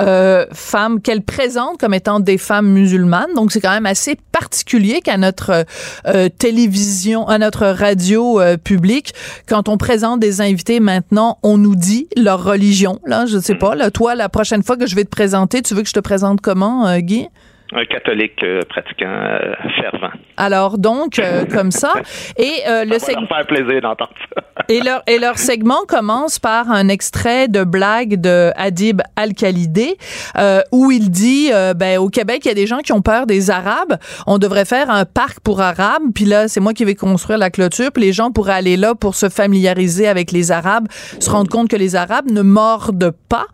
[0.00, 3.32] euh, femmes qu'elle présente comme étant des femmes musulmanes.
[3.34, 5.64] Donc, c'est quand même assez particulier qu'à notre
[6.06, 9.14] euh, télévision, à notre radio euh, publique,
[9.48, 13.00] quand on présente des invités maintenant, on nous dit leur religion.
[13.06, 13.74] Là, je ne sais pas.
[13.74, 16.00] Là, toi, la prochaine fois que je vais te présenter, tu veux que je te
[16.00, 17.28] présente comment, euh, Guy?
[17.72, 20.12] Un catholique euh, pratiquant euh, fervent.
[20.36, 21.94] Alors donc euh, comme ça
[22.36, 24.42] et euh, le Ça va leur faire plaisir d'entendre ça.
[24.68, 29.96] Et leur, et leur segment commence par un extrait de blague de Adib Al-Khalidé
[30.38, 33.02] euh, où il dit euh, ben au Québec il y a des gens qui ont
[33.02, 33.96] peur des Arabes.
[34.26, 36.02] On devrait faire un parc pour Arabes.
[36.14, 37.92] Puis là c'est moi qui vais construire la clôture.
[37.92, 40.88] Puis les gens pourraient aller là pour se familiariser avec les Arabes
[41.20, 43.46] se rendre compte que les Arabes ne mordent pas.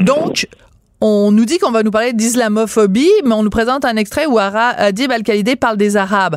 [0.00, 0.46] Donc
[1.02, 4.38] on nous dit qu'on va nous parler d'islamophobie, mais on nous présente un extrait où
[4.38, 6.36] Adib Al-Khalidé parle des Arabes.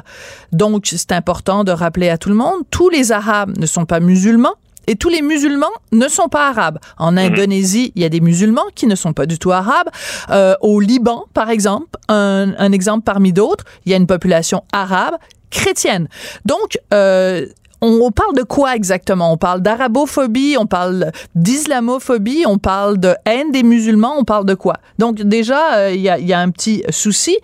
[0.51, 3.99] Donc, c'est important de rappeler à tout le monde, tous les Arabes ne sont pas
[3.99, 4.55] musulmans.
[4.87, 6.77] Et tous les musulmans ne sont pas arabes.
[6.99, 9.89] En Indonésie, il y a des musulmans qui ne sont pas du tout arabes.
[10.29, 14.63] Euh, au Liban, par exemple, un, un exemple parmi d'autres, il y a une population
[14.71, 15.15] arabe
[15.49, 16.07] chrétienne.
[16.45, 17.47] Donc, euh,
[17.81, 19.31] on, parle de quoi exactement?
[19.31, 24.55] On parle d'arabophobie, on parle d'islamophobie, on parle de haine des musulmans, on parle de
[24.55, 24.75] quoi?
[24.99, 27.37] Donc déjà, euh, il y, y a un petit souci.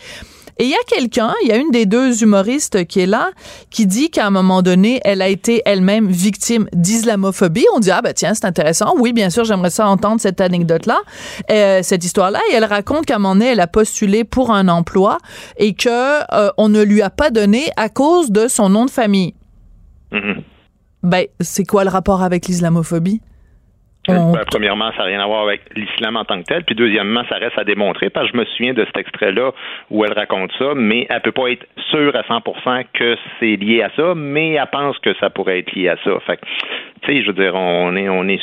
[0.62, 3.32] Et il y a quelqu'un, il y a une des deux humoristes qui est là,
[3.72, 7.66] qui dit qu'à un moment donné, elle a été elle-même victime d'islamophobie.
[7.74, 8.94] On dit, ah ben tiens, c'est intéressant.
[9.00, 11.00] Oui, bien sûr, j'aimerais ça entendre cette anecdote-là,
[11.50, 12.40] euh, cette histoire-là.
[12.52, 15.18] Et elle raconte qu'à un moment donné, elle a postulé pour un emploi
[15.58, 15.90] et que
[16.32, 19.34] euh, on ne lui a pas donné à cause de son nom de famille.
[20.12, 20.42] Mhm.
[21.04, 23.22] Ben, c'est quoi le rapport avec l'islamophobie?
[24.08, 26.64] On- Ben, premièrement, ça n'a rien à voir avec l'islam en tant que tel.
[26.64, 29.52] Puis deuxièmement, ça reste à démontrer parce que je me souviens de cet extrait-là
[29.92, 33.84] où elle raconte ça, mais elle peut pas être sûre à 100% que c'est lié
[33.84, 36.20] à ça, mais elle pense que ça pourrait être lié à ça.
[36.26, 36.46] Fait que,
[37.04, 38.40] tu sais, je veux dire, on est, on est,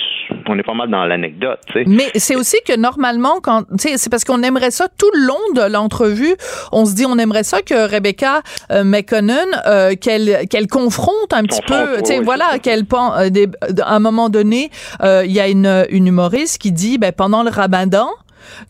[0.49, 1.85] on est pas mal dans l'anecdote, tu sais.
[1.87, 5.27] Mais c'est aussi que normalement, quand, tu sais, c'est parce qu'on aimerait ça tout le
[5.27, 6.35] long de l'entrevue.
[6.73, 8.43] On se dit, on aimerait ça que Rebecca
[8.73, 12.85] euh, McConnell, euh, qu'elle, qu'elle confronte un petit Confronte, peu, tu sais, oui, voilà, qu'elle
[12.85, 13.49] pen- euh, des-
[13.81, 14.71] à un moment donné,
[15.03, 18.09] euh, il y a une, une humoriste qui dit, ben pendant le Ramadan.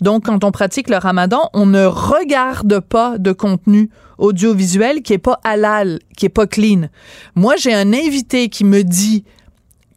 [0.01, 5.19] Donc, quand on pratique le ramadan, on ne regarde pas de contenu audiovisuel qui est
[5.19, 6.89] pas halal, qui est pas clean.
[7.37, 9.25] Moi, j'ai un invité qui me dit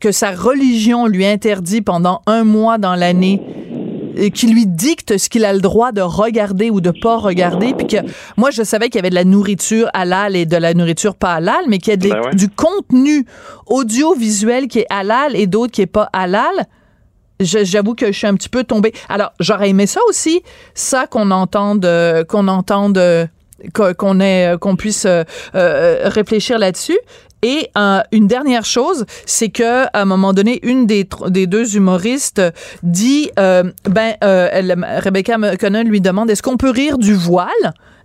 [0.01, 3.39] que sa religion lui interdit pendant un mois dans l'année
[4.17, 7.73] et qui lui dicte ce qu'il a le droit de regarder ou de pas regarder
[7.73, 7.97] puis que
[8.35, 11.35] moi je savais qu'il y avait de la nourriture halal et de la nourriture pas
[11.35, 12.35] halal mais qu'il y a des- Ben ouais.
[12.35, 13.25] du contenu
[13.67, 16.65] audiovisuel qui est halal et d'autres qui est pas halal
[17.39, 20.41] j'avoue que je suis un petit peu tombée alors j'aurais aimé ça aussi
[20.75, 23.25] ça qu'on entende euh, qu'on entende euh,
[23.73, 25.23] qu'on ait- qu'on puisse euh,
[25.55, 26.97] euh, réfléchir là-dessus
[27.41, 31.75] et euh, une dernière chose, c'est que à un moment donné, une des, des deux
[31.75, 32.41] humoristes
[32.83, 37.47] dit, euh, ben, euh, elle- Rebecca McConnell lui demande, est-ce qu'on peut rire du voile?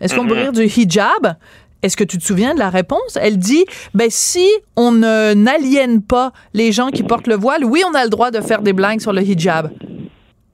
[0.00, 0.40] Est-ce qu'on peut Mhm.
[0.42, 1.36] rire du hijab?
[1.82, 3.16] Est-ce que tu te souviens de la réponse?
[3.20, 4.46] Elle dit, ben si
[4.76, 8.30] on ne n'aliène pas les gens qui portent le voile, oui, on a le droit
[8.30, 9.70] de faire des blagues sur le hijab.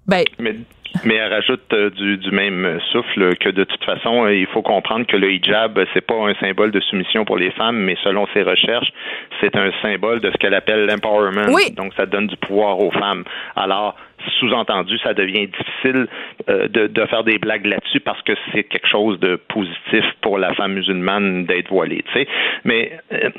[0.06, 0.56] Ben, Mais,
[1.04, 4.62] mais elle rajoute euh, du, du même souffle que de toute façon, euh, il faut
[4.62, 7.96] comprendre que le hijab, euh, c'est pas un symbole de soumission pour les femmes, mais
[8.02, 8.92] selon ses recherches,
[9.40, 11.52] c'est un symbole de ce qu'elle appelle l'empowerment.
[11.52, 11.70] Oui.
[11.72, 13.24] Donc, ça donne du pouvoir aux femmes.
[13.56, 13.96] Alors,
[14.38, 16.06] sous-entendu, ça devient difficile
[16.48, 20.38] euh, de, de faire des blagues là-dessus parce que c'est quelque chose de positif pour
[20.38, 22.28] la femme musulmane d'être voilée, tu sais.
[22.64, 23.30] Mais euh,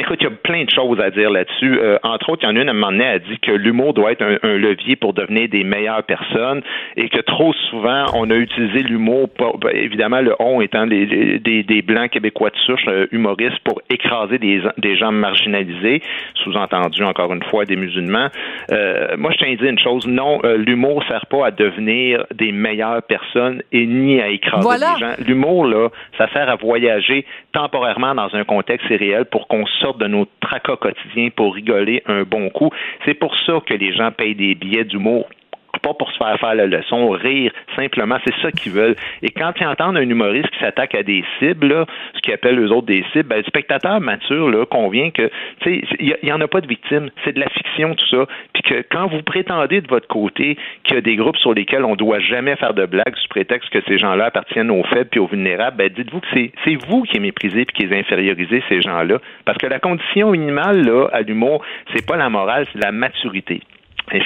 [0.00, 1.78] Écoute, il y a plein de choses à dire là-dessus.
[1.80, 3.38] Euh, entre autres, il y en a une à un moment donné, elle a dit
[3.40, 6.62] que l'humour doit être un, un levier pour devenir des meilleures personnes
[6.96, 11.38] et que trop souvent, on a utilisé l'humour, ben, évidemment, le on étant des, des-
[11.40, 16.00] des, des blancs québécois de souche, euh, humoristes, pour écraser des, des gens marginalisés,
[16.44, 18.28] sous-entendu, encore une fois, des musulmans.
[18.70, 20.06] Euh, moi, je tiens à dire une chose.
[20.06, 24.94] Non, euh, l'humour sert pas à devenir des meilleures personnes et ni à écraser Voilà.
[24.94, 25.14] des gens.
[25.26, 30.06] L'humour, là, ça sert à voyager temporairement dans un contexte réel pour qu'on sorte de
[30.06, 32.70] nos tracas quotidiens pour rigoler un bon coup.
[33.04, 35.28] C'est pour ça que les gens payent des billets d'humour
[35.78, 38.96] pas pour se faire faire la leçon, rire, simplement, c'est ça qu'ils veulent.
[39.22, 42.70] Et quand ils entendent un humoriste qui s'attaque à des cibles, ce qu'ils appellent eux
[42.72, 46.48] autres des cibles, ben, le spectateur mature convient que, tu sais, il n'y en a
[46.48, 48.26] pas de victimes, c'est de la fiction, tout ça.
[48.52, 51.84] Puis que quand vous prétendez de votre côté qu'il y a des groupes sur lesquels
[51.84, 55.20] on doit jamais faire de blagues sous prétexte que ces gens-là appartiennent aux faibles puis
[55.20, 59.18] aux vulnérables, ben, dites-vous que c'est, vous qui méprisez puis qui les infériorisez, ces gens-là.
[59.44, 61.64] Parce que la condition minimale, là, à l'humour,
[61.94, 63.60] c'est pas la morale, c'est la maturité.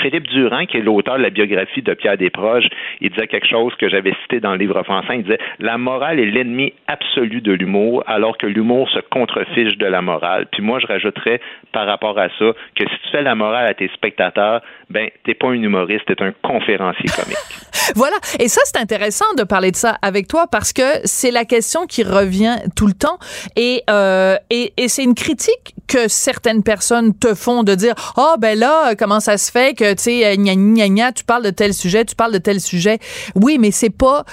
[0.03, 2.68] Philippe Durand, qui est l'auteur de la biographie de Pierre Desproges,
[3.01, 5.16] il disait quelque chose que j'avais cité dans le livre français.
[5.16, 9.87] Il disait La morale est l'ennemi absolu de l'humour, alors que l'humour se contrefiche de
[9.87, 10.47] la morale.
[10.51, 11.40] Puis moi, je rajouterais
[11.73, 15.35] par rapport à ça que si tu fais la morale à tes spectateurs, ben, t'es
[15.35, 17.72] pas un humoriste, t'es un conférencier comique.
[17.95, 18.16] Voilà.
[18.38, 21.87] Et ça, c'est intéressant de parler de ça avec toi parce que c'est la question
[21.87, 23.18] qui revient tout le temps.
[23.57, 28.35] Et, euh, et, et c'est une critique que certaines personnes te font de dire, oh,
[28.38, 31.51] ben là, comment ça se fait que, tu sais, gna, gna, gna, tu parles de
[31.51, 32.99] tel sujet, tu parles de tel sujet.
[33.35, 34.25] Oui, mais c'est pas,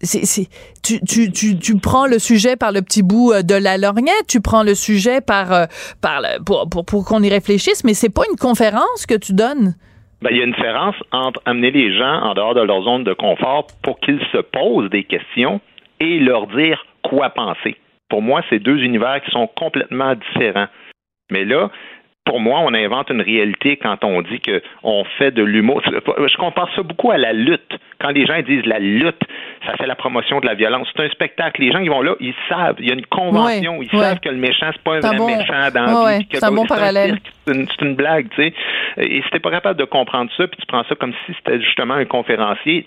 [0.00, 0.48] c'est, c'est,
[0.82, 4.26] tu, tu, tu, tu prends le sujet par le petit bout euh, de la lorgnette,
[4.26, 5.66] tu prends le sujet par, euh,
[6.00, 9.32] par le- pour, pour, pour qu'on y réfléchisse, mais c'est pas une conférence que tu
[9.32, 9.76] donnes.
[10.22, 13.02] Ben, il y a une différence entre amener les gens en dehors de leur zone
[13.02, 15.60] de confort pour qu'ils se posent des questions
[15.98, 17.76] et leur dire quoi penser.
[18.08, 20.68] Pour moi, c'est deux univers qui sont complètement différents.
[21.32, 21.70] Mais là,
[22.24, 25.82] pour moi, on invente une réalité quand on dit qu'on fait de l'humour.
[25.84, 27.72] Je compare ça beaucoup à la lutte.
[28.00, 29.20] Quand les gens disent la lutte,
[29.66, 30.88] ça fait la promotion de la violence.
[30.94, 31.60] C'est un spectacle.
[31.60, 32.76] Les gens qui vont là, ils savent.
[32.78, 33.78] Il y a une convention.
[33.78, 34.02] Ouais, ils ouais.
[34.04, 36.64] savent que le méchant, c'est pas un vrai bon- méchant dans Ouais, c'est un bon
[36.66, 37.18] parallèle.
[37.46, 38.54] c'est une, c'est une blague, tu sais.
[38.98, 41.60] Et si t'es pas capable de comprendre ça, puis tu prends ça comme si c'était
[41.60, 42.86] justement un conférencier,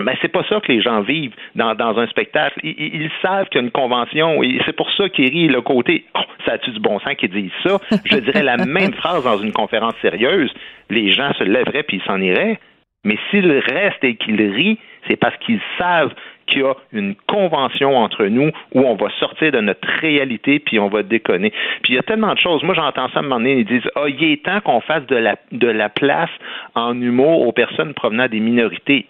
[0.00, 2.58] ben c'est pas ça que les gens vivent dans, dans un spectacle.
[2.62, 5.48] Ils, ils- ils savent qu'il y a une convention et c'est pour ça qu'ils rient
[5.48, 7.78] le côté oh, ça a-tu du bon sens qu'ils disent ça?
[8.06, 10.52] Je dirais la même phrase dans une conférence sérieuse.
[10.90, 12.58] Les gens se lèveraient puis ils s'en iraient.
[13.04, 14.78] Mais s'ils restent et qu'ils rient,
[15.08, 16.14] c'est parce qu'ils savent
[16.46, 20.78] qu'il y a une convention entre nous où on va sortir de notre réalité puis
[20.78, 21.50] on va déconner.
[21.82, 22.62] Puis il y a tellement de choses.
[22.62, 25.04] Moi, j'entends ça à un moment donné, ils disent Ah, il est temps qu'on fasse
[25.06, 26.30] de la, de la place
[26.76, 29.06] en humour aux personnes provenant des minorités.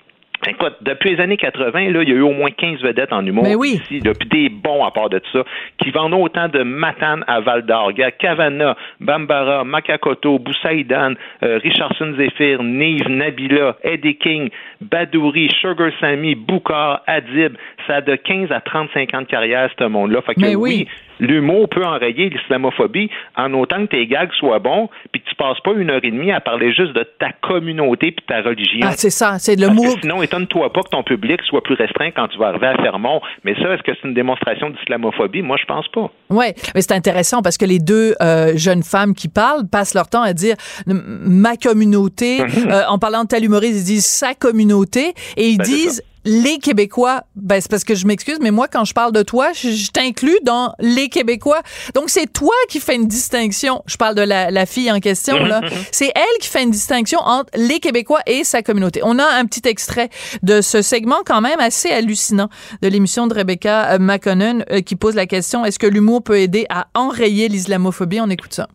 [0.48, 3.24] Écoute, depuis les années 80, là, il y a eu au moins 15 vedettes en
[3.24, 3.81] humour Mais oui.
[3.83, 5.44] ici, là, puis des bons à part de ça,
[5.78, 12.62] qui vendent autant de Matane à Val d'Orga, Cavana, Bambara, Makakoto, Boussaïdan, euh, Richardson Zephyr,
[12.62, 14.50] Nive, Nabila, Eddie King,
[14.81, 17.57] Badouri, Sugar Sammy, Boukar, Adib.
[17.87, 20.22] Ça a de 15 à 35 ans de carrière, ce monde-là.
[20.22, 20.88] Fait que Mais oui, oui.
[21.20, 25.61] L'humour peut enrayer l'islamophobie en autant que tes gags soient bons, puis que tu passes
[25.61, 28.81] pas une heure et demie à parler juste de ta communauté puis de ta religion.
[28.88, 29.85] Ah, c'est ça, c'est le mot.
[30.01, 33.20] sinon, étonne-toi pas que ton public soit plus restreint quand tu vas arriver à Fermont.
[33.44, 35.42] Mais ça, est-ce que c'est une démonstration d'islamophobie?
[35.42, 36.11] Moi, je pense pas.
[36.31, 40.09] Ouais, mais c'est intéressant parce que les deux euh, jeunes femmes qui parlent passent leur
[40.09, 42.40] temps à dire ma communauté.
[42.42, 42.70] Mhm.
[42.70, 46.59] Euh, en parlant de tel humoriste, ils disent sa communauté et ils Ben, disent les
[46.59, 47.25] Québécois.
[47.37, 49.91] Ben c'est parce que je m'excuse, mais moi quand je parle de toi, je, je
[49.91, 51.63] t'inclus dans les Québécois.
[51.95, 53.83] Donc c'est toi qui fais une distinction.
[53.87, 55.61] Je parle de la, la fille en question là.
[55.93, 59.01] C'est elle qui fait une distinction entre les Québécois et sa communauté.
[59.05, 60.09] On a un petit extrait
[60.43, 62.49] de ce segment quand même assez hallucinant
[62.83, 66.39] de l'émission de Rebecca euh, McConnell euh, qui pose la question est-ce que l'humour peut
[66.39, 68.21] aider à enrayer l'islamophobie?
[68.21, 68.69] On écoute ça.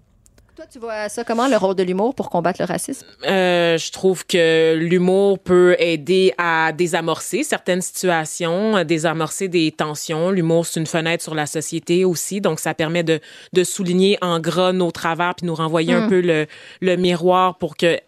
[0.58, 3.06] Toi, tu vois ça comment, le rôle de l'humour pour combattre le racisme?
[3.28, 10.32] Euh, je trouve que l'humour peut aider à désamorcer certaines situations, à désamorcer des tensions.
[10.32, 13.20] L'humour, c'est une fenêtre sur la société aussi, donc ça permet de,
[13.54, 16.10] de souligner en gras nos travers puis nous renvoyer un Mm.
[16.10, 16.48] peu le,
[16.82, 18.00] le miroir pour que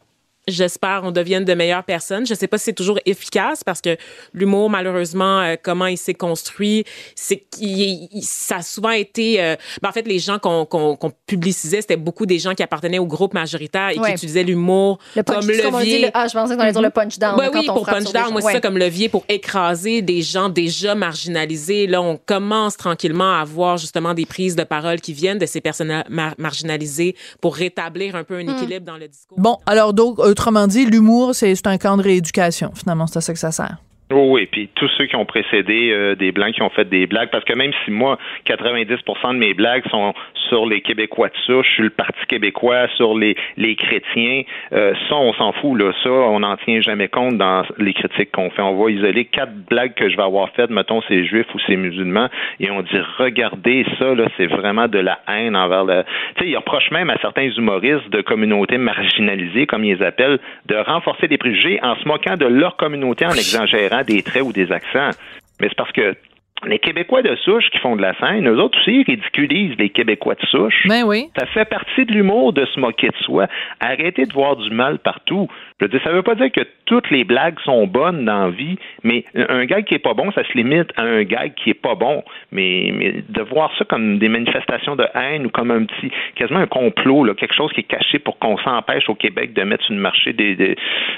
[0.50, 2.26] J'espère on devienne de meilleures personnes.
[2.26, 3.98] Je sais pas si c'est toujours efficace parce que
[4.34, 6.84] l'humour, malheureusement, euh, comment il s'est construit,
[7.16, 9.42] c'est qu'il il- ça a souvent été.
[9.42, 13.00] euh, ben, en fait, les gens qu'on qu'on publicisait, c'était beaucoup des gens qui appartenaient
[13.00, 14.10] au groupe majoritaire et Ouais.
[14.10, 16.02] qui utilisaient l'humour Le punch, comme comme on dit, levier.
[16.06, 17.38] le- ah, je pensais qu'on allait dire le punch down.
[17.40, 18.54] Ouais, oui, pour punch down, moi, c'est Ouais.
[18.54, 21.88] ça comme levier pour écraser des gens déjà marginalisés.
[21.88, 25.62] Là, on commence tranquillement à avoir justement des prises de parole qui viennent de ces
[25.62, 28.50] personnes mar- marginalisées pour rétablir un peu un Hmm.
[28.58, 29.40] équilibre dans le discours.
[29.40, 32.72] Bon, alors donc autrement dit, l'humour c'est un camp de rééducation.
[32.74, 33.78] Finalement, c'est à ça que ça sert.
[34.12, 37.06] Oh oui, puis tous ceux qui ont précédé euh, des blancs qui ont fait des
[37.06, 38.18] blagues, parce que même si moi,
[38.48, 40.16] 90% de mes blagues sont
[40.48, 44.42] sur les Québécois de souche, je suis le Parti québécois, sur les, les chrétiens,
[44.74, 45.92] euh, ça, on s'en fout, là.
[46.02, 48.64] Ça, on n'en tient jamais compte dans les critiques qu'on fait.
[48.64, 51.76] On va isoler quatre blagues que je vais avoir faites, mettons, c'est juifs ou c'est
[51.76, 56.04] musulmans, et on dit, regardez ça, là, c'est vraiment de la haine envers le...
[56.36, 60.40] Tu sais, ils reprochent même à certains humoristes de communautés marginalisées, comme ils les appellent,
[60.66, 64.54] de renforcer des préjugés en se moquant de leur communauté en exagérant des traits ou
[64.54, 65.12] des accents.
[65.60, 66.16] Mais c'est parce que
[66.66, 70.36] les Québécois de souche qui font de la scène, eux autres aussi ridiculisent les Québécois
[70.36, 70.86] de souche.
[70.88, 71.30] Ben oui.
[71.38, 73.48] Ça fait partie de l'humour de se moquer de soi.
[73.80, 75.48] Arrêtez de voir du mal partout.
[75.80, 78.50] Je veux dire, ça veut pas dire que toutes les blagues sont bonnes dans la
[78.50, 81.70] vie, mais un gag qui est pas bon, ça se limite à un gag qui
[81.70, 82.24] est pas bon.
[82.52, 86.60] Mais, mais de voir ça comme des manifestations de haine ou comme un petit, quasiment
[86.60, 89.86] un complot, là, quelque chose qui est caché pour qu'on s'empêche au Québec de mettre
[89.86, 90.76] sur le marché des, des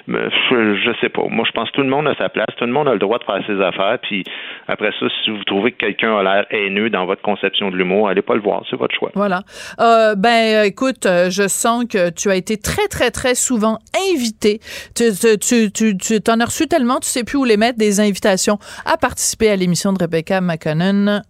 [0.08, 1.24] je, je sais pas.
[1.30, 3.00] Moi, je pense que tout le monde a sa place, tout le monde a le
[3.00, 3.98] droit de faire ses affaires.
[4.04, 4.24] Puis
[4.68, 8.10] après ça, si vous trouvez que quelqu'un a l'air haineux dans votre conception de l'humour,
[8.10, 9.12] allez pas le voir, c'est votre choix.
[9.16, 9.44] Voilà.
[9.80, 13.80] Euh, ben, écoute, euh, je sens que tu as été très, très, très souvent
[14.14, 14.60] invité.
[14.96, 17.78] Tu, tu, tu, tu, tu t'en as reçu tellement, tu sais plus où les mettre,
[17.78, 21.22] des invitations à participer à l'émission de Rebecca McConnell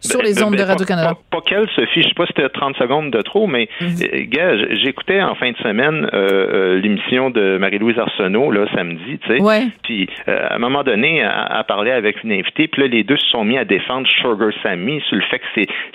[0.00, 1.14] sur les ondes de Radio-Canada.
[1.30, 4.24] Pas, pas quelle, Sophie, je sais pas si c'était 30 secondes de trop, mais euh,
[4.28, 6.28] gars, j'écoutais en fin de semaine euh,
[6.76, 9.40] euh, l'émission de Marie-Louise Arsenault, là, samedi, tu sais.
[9.42, 9.64] Ouais.
[9.84, 13.16] Puis, euh, à un moment donné, elle, parlait avec une invitée, puis là, les deux
[13.16, 15.44] se sont mis à défendre Sugar Sammy sur le fait que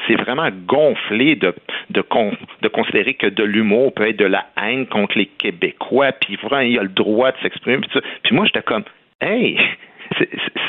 [0.07, 1.53] c'est, vraiment gonflé de,
[1.89, 6.11] de, con- de considérer que de l'humour peut être de la haine contre les Québécois,
[6.11, 7.77] puis vraiment, il a le droit de s'exprimer.
[8.23, 8.83] Puis moi, j'étais comme,
[9.21, 9.57] hey,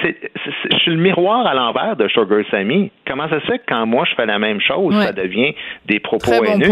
[0.05, 2.91] je suis le miroir à l'envers de Sugar Sammy.
[3.07, 5.05] Comment ça se fait que quand moi je fais la même chose, Ouais.
[5.05, 5.55] ça devient
[5.87, 6.71] des propos Très haineux,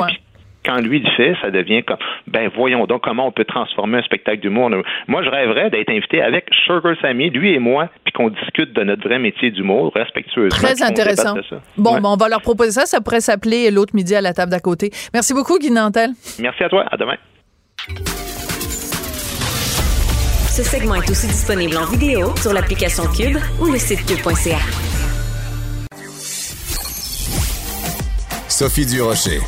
[0.64, 4.02] quand lui le fait, ça devient comme ben voyons donc comment on peut transformer un
[4.02, 4.70] spectacle d'humour.
[5.08, 8.82] Moi, je rêverais d'être invité avec Sugar Sammy, lui et moi, puis qu'on discute de
[8.82, 10.50] notre vrai métier d'humour respectueusement.
[10.50, 11.32] Très intéressant.
[11.34, 11.62] débatte de ça.
[11.78, 12.00] Bon, Ouais.
[12.02, 12.84] ben, on va leur proposer ça.
[12.86, 14.90] Ça pourrait s'appeler l'autre midi à la table d'à côté.
[15.14, 16.10] Merci beaucoup, Guy Nantel.
[16.40, 16.84] Merci à toi.
[16.90, 17.16] À demain.
[20.50, 24.58] Ce segment est aussi disponible en vidéo sur l'application Cube ou le site cube.ca.
[28.48, 29.40] Sophie Durocher.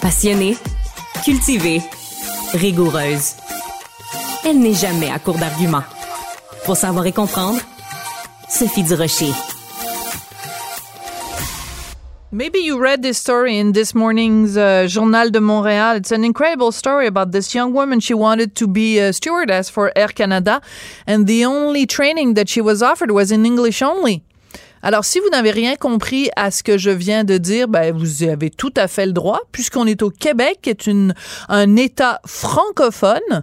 [0.00, 0.56] Passionnée,
[1.22, 1.82] cultivée,
[2.54, 3.34] rigoureuse.
[4.44, 5.84] Elle n'est jamais à court d'arguments.
[6.64, 7.60] Pour savoir et comprendre,
[8.48, 9.32] Sophie Durocher.
[12.32, 15.96] Maybe you read this story in this morning's uh, Journal de Montréal.
[15.96, 17.98] It's an incredible story about this young woman.
[17.98, 20.60] She wanted to be a stewardess for Air Canada,
[21.08, 24.22] and the only training that she was offered was in English only.
[24.80, 28.22] Alors, si vous n'avez rien compris à ce que je viens de dire, ben, vous
[28.22, 31.14] avez tout à fait le droit, puisqu'on est au Québec, qui est une,
[31.48, 33.42] un État francophone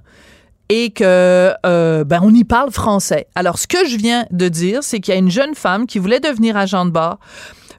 [0.70, 3.28] et que euh, ben on y parle français.
[3.36, 6.00] Alors ce que je viens de dire, c'est qu'il y a une jeune femme qui
[6.00, 7.20] voulait devenir agent de bord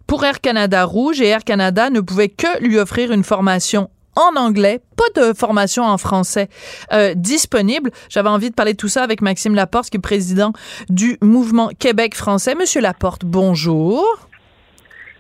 [0.09, 4.37] pour Air Canada Rouge et Air Canada ne pouvait que lui offrir une formation en
[4.37, 6.49] anglais, pas de formation en français
[6.93, 7.91] euh, disponible.
[8.09, 10.53] J'avais envie de parler de tout ça avec Maxime Laporte, qui est président
[10.89, 12.57] du mouvement Québec français.
[12.57, 14.03] Monsieur Laporte, bonjour.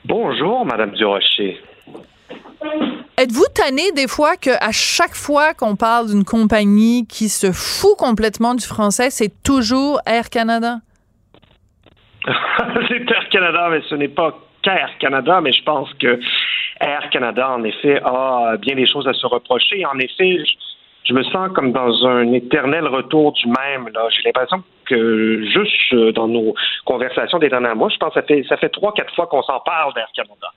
[0.06, 1.60] Bonjour, Madame Durocher.
[3.18, 7.96] Êtes-vous tanné des fois que à chaque fois qu'on parle d'une compagnie qui se fout
[7.98, 10.78] complètement du français, c'est toujours Air Canada?
[12.88, 14.34] c'est Air Canada, mais ce n'est pas
[14.68, 16.20] qu'Air Canada, mais je pense que
[16.80, 19.84] Air Canada, en effet, a bien des choses à se reprocher.
[19.86, 20.38] En effet,
[21.04, 23.90] je, me sens comme dans un éternel retour du même.
[24.10, 26.54] J'ai l'impression que juste dans nos
[26.84, 29.94] conversations des derniers mois, je pense que ça fait trois, quatre fois qu'on s'en parle
[29.94, 30.48] d'Air Canada.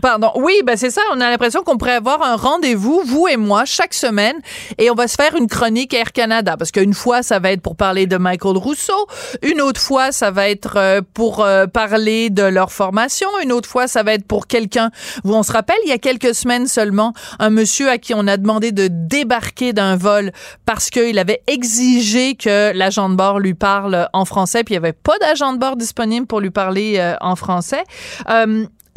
[0.00, 0.30] Pardon.
[0.36, 1.00] Oui, ben c'est ça.
[1.12, 4.36] On a l'impression qu'on pourrait avoir un rendez-vous, vous et moi, chaque semaine,
[4.78, 6.56] et on va se faire une chronique Air Canada.
[6.56, 9.06] Parce qu'une fois, ça va être pour parler de Michael Rousseau.
[9.42, 13.28] Une autre fois, ça va être euh, pour euh, parler de leur formation.
[13.42, 14.90] Une autre fois, ça va être pour quelqu'un.
[15.24, 18.26] Vous, on se rappelle, il y a quelques semaines seulement, un monsieur à qui on
[18.28, 20.30] a demandé de débarquer d'un vol
[20.66, 24.84] parce qu'il avait exigé que l'agent de bord lui parle en français, puis il n'y
[24.86, 27.82] avait pas d'agent de bord disponible pour lui parler euh, en français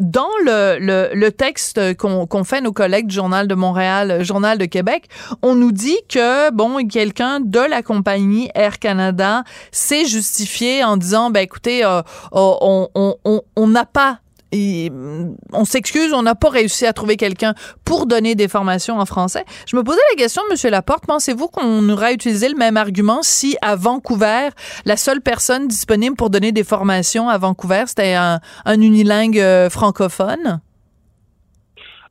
[0.04, 0.78] dans le,
[1.14, 5.08] le, texte qu'on fait nos collègues du Journal de Montréal, Journal de Québec,
[5.42, 11.30] on nous dit que, bon, quelqu'un de la compagnie Air Canada s'est justifié en disant,
[11.30, 12.02] ben écoutez, euh,
[12.32, 14.20] on n'a on, on, pas
[14.54, 17.54] Mm, on s'excuse, on n'a pas réussi à trouver quelqu'un
[17.86, 19.44] pour donner des formations en français.
[19.68, 23.58] Je me posais la question, Monsieur Laporte, pensez-vous qu'on aurait utilisé le même argument si
[23.62, 24.50] à Vancouver,
[24.86, 30.60] la seule personne disponible pour donner des formations à Vancouver, c'était un, unilingue euh, francophone?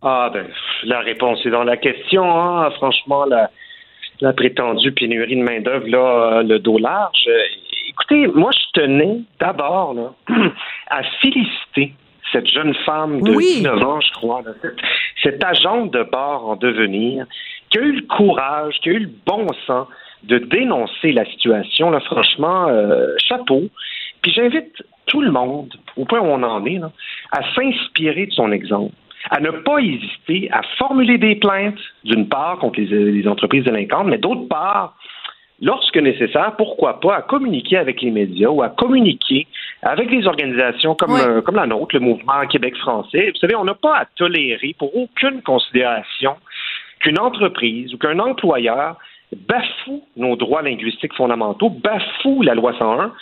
[0.03, 0.47] Ah ben,
[0.85, 2.25] la réponse est dans la question.
[2.25, 2.71] Hein.
[2.73, 7.25] Franchement, la, prétendue pénurie de main-d'œuvre, là, euh, le dos large.
[7.29, 7.43] Euh,
[7.89, 9.95] écoutez, moi, je tenais d'abord
[10.91, 11.95] à féliciter
[12.33, 14.77] cette jeune femme de 19 ans, je crois, cette,
[15.23, 17.27] cette agente de bord en devenir,
[17.71, 19.87] qui a eu le courage, qui a eu le bon sens
[20.25, 23.65] de dénoncer la situation, là, franchement, euh, chapeau.
[24.23, 26.81] Puis j'invite tout le monde, au point où on en est,
[27.33, 28.95] à s'inspirer de son exemple,
[29.31, 34.07] à ne pas hésiter à formuler des plaintes, d'une part, contre les, les entreprises délinquantes,
[34.07, 34.97] mais d'autre part,
[35.61, 39.47] lorsque nécessaire, pourquoi pas, à communiquer avec les médias ou à communiquer
[39.83, 43.31] avec des organisations comme, euh, comme la nôtre, le mouvement Québec français.
[43.31, 46.37] Vous savez, on n'a pas à tolérer pour aucune considération
[47.01, 48.97] qu'une entreprise ou qu'un employeur
[49.49, 53.13] bafoue nos droits linguistiques fondamentaux, bafoue la loi 101,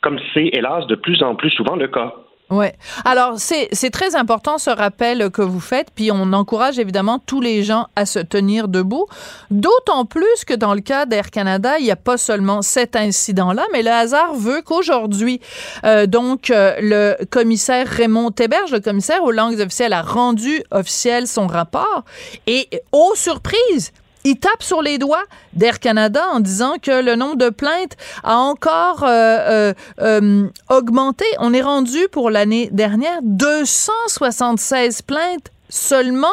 [0.00, 2.14] comme c'est hélas de plus en plus souvent le cas.
[2.50, 2.74] Ouais.
[3.04, 7.62] Alors c'est très important ce rappel que vous faites, puis on encourage évidemment tous les
[7.62, 9.06] gens à se tenir debout.
[9.52, 13.64] D'autant plus que dans le cas d'Air Canada, il n'y a pas seulement cet incident-là,
[13.72, 15.40] mais le hasard veut qu'aujourd'hui,
[15.84, 21.28] euh, donc euh, le commissaire Raymond Théberge, le commissaire aux langues officielles, a rendu officiel
[21.28, 22.04] son rapport.
[22.48, 23.92] Et aux surprises,
[24.24, 28.36] il tape sur les doigts d'Air Canada en disant que le nombre de plaintes a
[28.36, 31.24] encore euh, euh, euh, augmenté.
[31.38, 36.26] On est rendu pour l'année dernière 276 plaintes seulement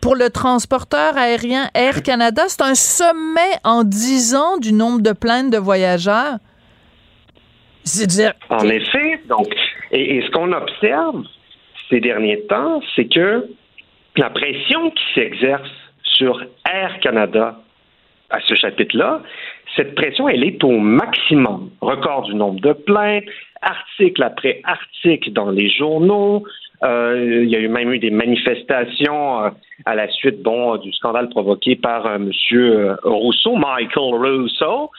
[0.00, 2.44] pour le transporteur aérien Air Canada.
[2.48, 6.38] C'est un sommet en 10 ans du nombre de plaintes de voyageurs.
[7.84, 8.32] Dire...
[8.48, 9.48] En effet, donc,
[9.90, 11.24] et ce qu'on observe
[11.90, 13.48] ces derniers temps, c'est que
[14.16, 15.68] la pression qui s'exerce
[16.12, 17.56] sur Air Canada
[18.30, 19.20] à ce chapitre-là,
[19.76, 21.70] cette pression, elle est au maximum.
[21.80, 23.24] Record du nombre de plaintes,
[23.62, 26.44] article après article dans les journaux.
[26.82, 29.50] Euh, il y a eu même eu des manifestations euh,
[29.84, 30.42] à la suite
[30.82, 32.96] du scandale provoqué par euh, M.
[33.04, 34.90] Rousseau, Michael Rousseau.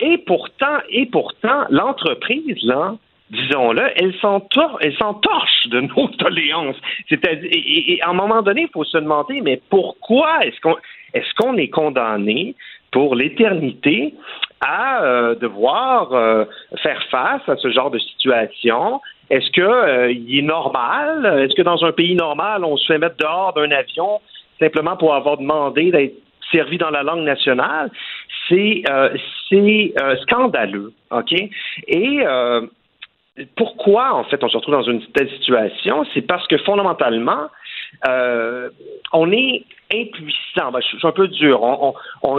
[0.00, 2.96] et pourtant, et pourtant, l'entreprise, là,
[3.30, 6.76] disons-le, elle s'entorche de nos doléances.
[7.08, 10.76] C'est-à-dire, et, à un moment donné, il faut se demander, mais pourquoi est-ce qu'on
[11.14, 12.54] est-ce qu'on est condamné
[12.90, 14.14] pour l'éternité
[14.60, 16.44] à euh, devoir euh,
[16.82, 19.00] faire face à ce genre de situation?
[19.30, 21.44] Est-ce que euh, il est normal?
[21.44, 24.20] Est-ce que dans un pays normal, on se fait mettre dehors d'un avion
[24.58, 26.14] simplement pour avoir demandé d'être
[26.52, 27.90] servi dans la langue nationale?
[28.48, 28.82] C'est
[29.50, 31.34] c'est scandaleux, ok?
[31.86, 32.20] Et
[33.56, 36.04] pourquoi, en fait, on se retrouve dans une telle situation?
[36.14, 37.48] C'est parce que fondamentalement,
[38.08, 38.70] euh,
[39.12, 40.72] on est impuissant.
[40.72, 41.60] Ben, je, suis un peu dur.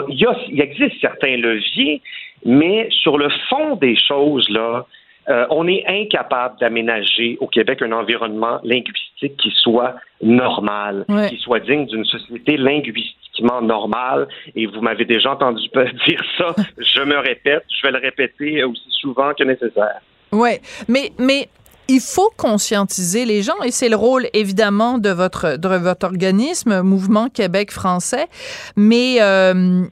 [0.09, 2.01] il, il existe certains leviers,
[2.45, 4.85] mais sur le fond des choses, là,
[5.29, 11.59] euh, on est incapable d'aménager au Québec un environnement linguistique qui soit normal, qui soit
[11.59, 14.27] digne d'une société linguistiquement normale.
[14.55, 15.67] Et vous m'avez déjà entendu
[16.07, 16.55] dire ça.
[16.77, 20.01] je me répète, je vais le répéter aussi souvent que nécessaire.
[20.31, 21.49] Oui, mais, mais
[21.87, 26.81] il faut conscientiser les gens et c'est le rôle évidemment de votre de votre organisme
[26.81, 28.27] Mouvement Québec français.
[28.75, 29.85] Mais euh,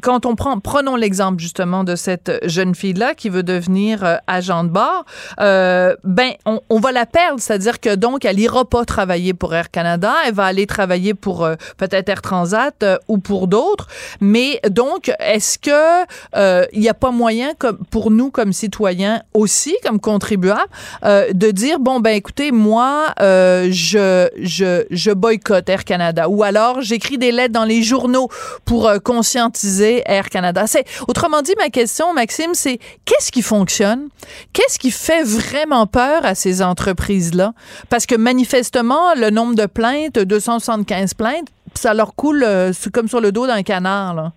[0.00, 4.64] quand on prend, prenons l'exemple justement de cette jeune fille-là qui veut devenir euh, agent
[4.64, 5.04] de bord,
[5.38, 10.14] ben on, va la perdre, c'est-à-dire que donc elle ira pas travailler pour Air Canada,
[10.26, 13.86] elle va aller travailler pour peut-être Air Transat ou pour d'autres,
[14.20, 19.76] mais donc est-ce que il n'y a pas moyen comme pour nous comme citoyens aussi
[19.84, 20.70] comme contribuables
[21.02, 26.28] de dire bon ben écoutez moi je je je boycotte Air Canada.
[26.28, 28.28] Ou alors j'écris des lettres dans les journaux
[28.64, 28.90] pour
[29.30, 30.66] conscientiser Air Canada.
[30.66, 34.08] C'est autrement dit ma question Maxime, c'est qu'est-ce qui fonctionne?
[34.52, 37.52] Qu'est-ce qui fait vraiment peur à ces entreprises-là?
[37.88, 43.20] Parce que manifestement le nombre de plaintes, 275 plaintes, ça leur coule euh, comme sur
[43.20, 44.32] le dos d'un canard.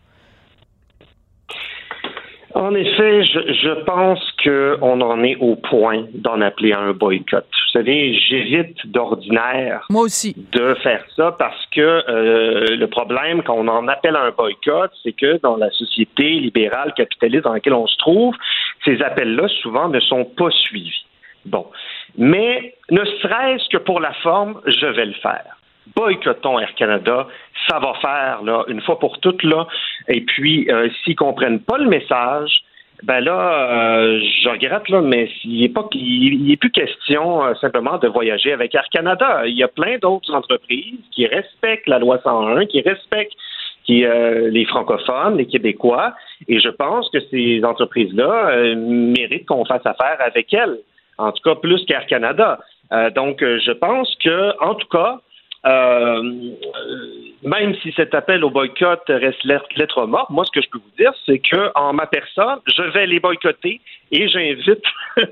[2.55, 7.45] En effet, je, je pense qu'on en est au point d'en appeler un boycott.
[7.51, 10.35] Vous savez, j'évite d'ordinaire Moi aussi.
[10.51, 15.13] de faire ça parce que euh, le problème quand on en appelle un boycott, c'est
[15.13, 18.35] que dans la société libérale capitaliste dans laquelle on se trouve,
[18.85, 21.05] ces appels-là souvent ne sont pas suivis.
[21.45, 21.65] Bon.
[22.17, 25.57] Mais ne serait-ce que pour la forme, je vais le faire
[25.95, 27.27] boycottons Air Canada,
[27.67, 29.67] ça va faire là, une fois pour toutes là.
[30.07, 32.63] Et puis, euh, s'ils comprennent pas le message,
[33.03, 37.53] ben là, euh, je regrette là, mais il n'est pas, il, est plus question euh,
[37.55, 39.43] simplement de voyager avec Air Canada.
[39.45, 43.33] Il y a plein d'autres entreprises qui respectent la loi 101, qui respectent
[43.85, 46.13] qui, les francophones, les Québécois,
[46.47, 50.79] et je pense que ces entreprises-là méritent qu'on fasse affaire avec elles.
[51.17, 52.59] En tout cas, plus qu'Air Canada.
[53.13, 55.32] donc, je pense que, en tout cas, euh,
[55.65, 56.55] même
[57.81, 61.13] si cet appel au boycott reste lettre morte, moi, ce que je peux vous dire,
[61.25, 64.83] c'est que en ma personne, je vais les boycotter et j'invite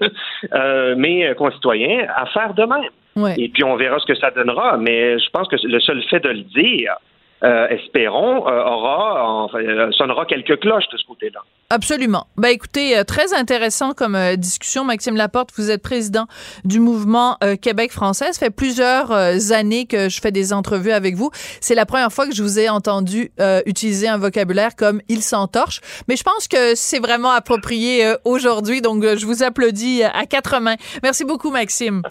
[0.53, 2.89] euh, mes concitoyens à faire de même.
[3.37, 4.77] Et puis, on verra ce que ça donnera.
[4.77, 6.95] Mais je pense que le seul fait de le dire,
[7.43, 11.39] euh, espérons, euh, aura, enfin, euh, sonnera quelques cloches de ce côté-là.
[11.71, 12.27] Absolument.
[12.37, 15.51] Ben écoutez, très intéressant comme discussion, Maxime Laporte.
[15.57, 16.27] Vous êtes président
[16.65, 18.33] du mouvement Québec français.
[18.33, 19.13] Ça fait plusieurs
[19.53, 21.31] années que je fais des entrevues avec vous.
[21.61, 23.31] C'est la première fois que je vous ai entendu
[23.65, 25.79] utiliser un vocabulaire comme il s'entorche.
[26.09, 28.81] Mais je pense que c'est vraiment approprié aujourd'hui.
[28.81, 30.75] Donc, je vous applaudis à quatre mains.
[31.03, 32.01] Merci beaucoup, Maxime.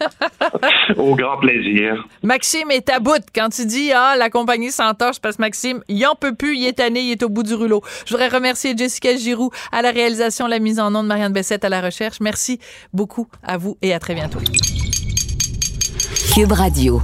[0.96, 2.04] Au grand plaisir.
[2.22, 6.06] Maxime est à bout quand tu dis ah la compagnie s'entorche parce que Maxime il
[6.06, 7.82] en peut plus, il est tanné, il est au bout du rouleau.
[8.04, 11.68] Je voudrais remercier Jessica Giroux à la réalisation, la mise en onde, Marianne Bessette à
[11.68, 12.20] la recherche.
[12.20, 12.58] Merci
[12.92, 14.38] beaucoup à vous et à très bientôt.
[16.34, 17.00] Cube Radio.